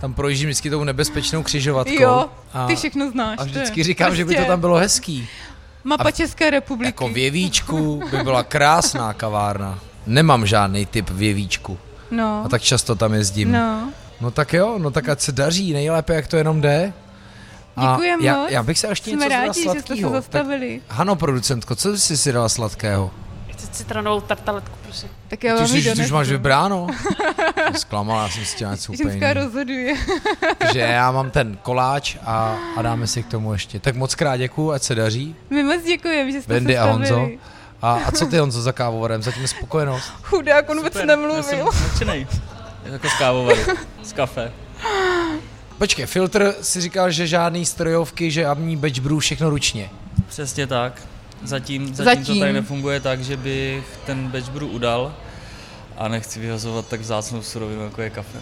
Tam 0.00 0.14
projíždím 0.14 0.48
vždycky 0.48 0.70
tou 0.70 0.84
nebezpečnou 0.84 1.42
křižovatkou. 1.42 2.02
Jo, 2.02 2.30
ty 2.66 2.76
všechno 2.76 3.10
znáš. 3.10 3.38
a 3.38 3.44
vždycky 3.44 3.82
říkám, 3.82 4.16
že 4.16 4.24
by 4.24 4.28
to 4.34 4.36
prostě 4.36 4.48
tam 4.48 4.60
bylo 4.60 4.76
hezký. 4.76 5.28
Mapa 5.84 6.04
a 6.04 6.10
České 6.10 6.50
republiky. 6.50 6.88
Jako 6.88 7.08
v 7.08 7.16
Jevíčku 7.16 8.02
by 8.10 8.16
byla 8.22 8.42
krásná 8.42 9.12
kavárna. 9.12 9.78
Nemám 10.06 10.46
žádný 10.46 10.86
typ 10.86 11.10
v 11.10 11.22
Jevíčku. 11.22 11.78
No, 12.10 12.42
A 12.46 12.48
tak 12.48 12.62
často 12.62 12.94
tam 12.94 13.14
jezdím. 13.14 13.52
no. 13.52 13.92
No 14.20 14.30
tak 14.30 14.52
jo, 14.52 14.78
no 14.78 14.90
tak 14.90 15.08
ať 15.08 15.20
se 15.20 15.32
daří, 15.32 15.72
nejlépe, 15.72 16.14
jak 16.14 16.26
to 16.26 16.36
jenom 16.36 16.60
jde. 16.60 16.92
A 17.76 17.92
Děkujem 17.92 18.20
já, 18.20 18.36
moc. 18.36 18.50
já 18.50 18.62
bych 18.62 18.78
se 18.78 18.86
ještě 18.86 19.10
Jsme 19.10 19.16
něco 19.24 19.28
rádi, 19.28 19.62
že 19.62 19.80
jste 19.80 19.96
se 19.96 20.08
zastavili. 20.08 20.80
Tak, 20.88 20.96
Hano, 20.96 21.16
producentko, 21.16 21.76
co 21.76 21.98
jsi 21.98 22.16
si 22.16 22.32
dala 22.32 22.48
sladkého? 22.48 23.10
Citronovou 23.72 24.20
tartaletku, 24.20 24.74
prosím. 24.82 25.08
Tak 25.28 25.44
já 25.44 25.54
Ty, 25.54 25.60
vám 25.60 25.68
jsi, 25.68 25.94
ty 25.94 26.04
už 26.04 26.10
máš 26.10 26.28
vybráno? 26.28 26.86
Zklamala, 27.76 28.22
já 28.22 28.28
jsem 28.28 28.44
si 28.44 28.54
chtěla 28.54 28.70
něco 28.70 28.92
úplně 28.92 29.34
rozhoduje. 29.34 29.94
Takže 30.58 30.80
já 30.80 31.10
mám 31.12 31.30
ten 31.30 31.56
koláč 31.62 32.16
a, 32.24 32.56
a 32.76 32.82
dáme 32.82 33.06
si 33.06 33.22
k 33.22 33.26
tomu 33.26 33.52
ještě. 33.52 33.80
Tak 33.80 33.96
moc 33.96 34.14
krát 34.14 34.36
děkuju, 34.36 34.70
ať 34.70 34.82
se 34.82 34.94
daří. 34.94 35.36
My 35.50 35.62
moc 35.62 35.82
děkujeme, 35.84 36.32
že 36.32 36.42
jste 36.42 36.54
Bendy 36.54 36.72
se 36.72 36.78
a 36.78 36.84
Honzo. 36.84 37.06
stavili. 37.06 37.38
A, 37.82 37.92
a 38.06 38.12
co 38.12 38.26
ty 38.26 38.38
Honzo 38.38 38.62
za 38.62 38.72
kávovarem? 38.72 39.22
Zatím 39.22 39.48
spokojenost? 39.48 40.12
Chudák, 40.22 40.70
on 40.70 40.76
vůbec 40.76 40.94
nemluvil. 40.94 41.68
Já. 42.06 42.14
Jako 42.84 43.08
z 43.08 43.18
kávovaru, 43.18 43.60
z 44.02 44.12
kafe. 44.12 44.52
Počkej, 45.78 46.06
filtr 46.06 46.54
si 46.62 46.80
říkal, 46.80 47.10
že 47.10 47.26
žádný 47.26 47.66
strojovky, 47.66 48.30
že 48.30 48.46
amní 48.46 48.76
batch 48.76 49.00
brew, 49.00 49.18
všechno 49.18 49.50
ručně. 49.50 49.90
Přesně 50.28 50.66
tak. 50.66 51.02
Zatím, 51.44 51.94
zatím, 51.94 52.04
Zatím. 52.04 52.34
to 52.34 52.40
tady 52.40 52.52
nefunguje 52.52 53.00
tak, 53.00 53.24
že 53.24 53.36
bych 53.36 53.84
ten 54.06 54.28
batch 54.28 54.48
brew 54.48 54.74
udal 54.74 55.14
a 55.98 56.08
nechci 56.08 56.40
vyhazovat 56.40 56.88
tak 56.88 57.00
vzácnou 57.00 57.42
surovinu, 57.42 57.84
jako 57.84 58.02
je 58.02 58.10
kafe. 58.10 58.38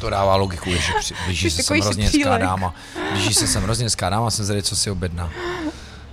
To 0.00 0.10
dává 0.10 0.36
logiku, 0.36 0.70
že 0.70 1.14
blíží 1.24 1.50
Jsi 1.50 1.56
se 1.56 1.62
sem 1.62 1.80
hrozně 1.80 2.04
hezká 2.04 2.38
dáma. 2.38 2.74
Blíží 3.12 3.34
se 3.34 3.46
sem 3.46 3.62
hrozně 3.62 3.86
hezká 3.86 4.10
dáma, 4.10 4.30
jsem 4.30 4.44
zvědavý, 4.44 4.62
co 4.62 4.76
si 4.76 4.90
objedná. 4.90 5.30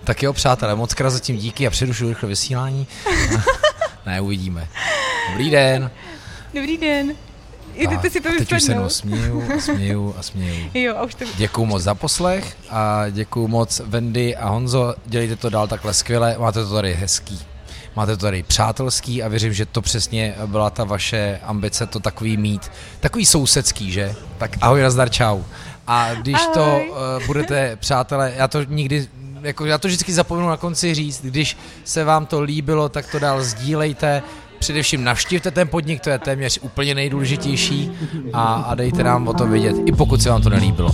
Tak 0.03 0.23
jo, 0.23 0.33
přátelé, 0.33 0.75
moc 0.75 0.93
krát 0.93 1.09
zatím 1.09 1.37
díky 1.37 1.67
a 1.67 1.69
přerušu 1.69 2.09
rychle 2.09 2.29
vysílání. 2.29 2.87
ne, 4.05 4.21
uvidíme. 4.21 4.67
Dobrý 5.29 5.49
den. 5.49 5.91
Dobrý 6.53 6.77
den. 6.77 7.15
Jdete 7.73 7.95
Tak, 8.01 8.12
si 8.12 8.21
to 8.21 8.30
teď 8.38 8.51
už 8.51 8.63
se 8.63 8.71
jenom 8.71 8.84
vyslechnout. 8.84 8.89
směju 8.89 9.54
a 9.58 9.62
směju 9.62 10.15
a 10.19 10.23
směju. 10.30 10.69
Jo, 10.73 10.95
a 10.97 11.04
už 11.04 11.15
to... 11.15 11.25
Děkuju 11.38 11.65
moc 11.67 11.84
za 11.84 11.95
poslech 11.95 12.58
a 12.69 13.10
děkuju 13.10 13.47
moc 13.47 13.82
Wendy 13.86 14.36
a 14.36 14.49
Honzo, 14.49 14.95
dělejte 15.06 15.36
to 15.36 15.49
dál 15.49 15.67
takhle 15.67 15.93
skvěle, 15.93 16.36
máte 16.39 16.63
to 16.65 16.73
tady 16.73 16.93
hezký. 16.93 17.39
máte 17.95 18.17
to 18.17 18.21
tady 18.21 18.43
přátelský 18.43 19.23
a 19.23 19.28
věřím, 19.28 19.54
že 19.54 19.65
to 19.65 19.82
přesně 19.82 20.36
byla 20.45 20.69
ta 20.69 20.84
vaše 20.84 21.39
ambice, 21.43 21.86
to 21.88 21.99
takový 21.99 22.38
mít, 22.38 22.71
takový 22.99 23.25
sousedský, 23.25 23.91
že? 23.91 24.15
Tak 24.38 24.51
ahoj, 24.62 24.82
nazdar, 24.82 25.10
čau. 25.10 25.41
A 25.88 26.13
když 26.13 26.36
ahoj. 26.36 26.54
to 26.54 26.80
uh, 27.19 27.25
budete, 27.25 27.75
přátelé, 27.75 28.34
já 28.38 28.47
to 28.47 28.63
nikdy 28.63 29.08
jako 29.41 29.65
já 29.65 29.78
to 29.78 29.88
vždycky 29.88 30.13
zapomenu 30.13 30.49
na 30.49 30.58
konci 30.58 30.93
říct, 30.93 31.21
když 31.21 31.58
se 31.84 32.04
vám 32.04 32.25
to 32.25 32.41
líbilo, 32.41 32.89
tak 32.89 33.12
to 33.12 33.19
dál 33.19 33.43
sdílejte, 33.43 34.23
především 34.59 35.03
navštivte 35.03 35.51
ten 35.51 35.67
podnik, 35.67 36.01
to 36.01 36.09
je 36.09 36.19
téměř 36.19 36.59
úplně 36.61 36.95
nejdůležitější 36.95 37.91
a, 38.33 38.53
a 38.53 38.75
dejte 38.75 39.03
nám 39.03 39.27
o 39.27 39.33
to 39.33 39.47
vědět, 39.47 39.75
i 39.85 39.91
pokud 39.91 40.21
se 40.21 40.29
vám 40.29 40.41
to 40.41 40.49
nelíbilo. 40.49 40.91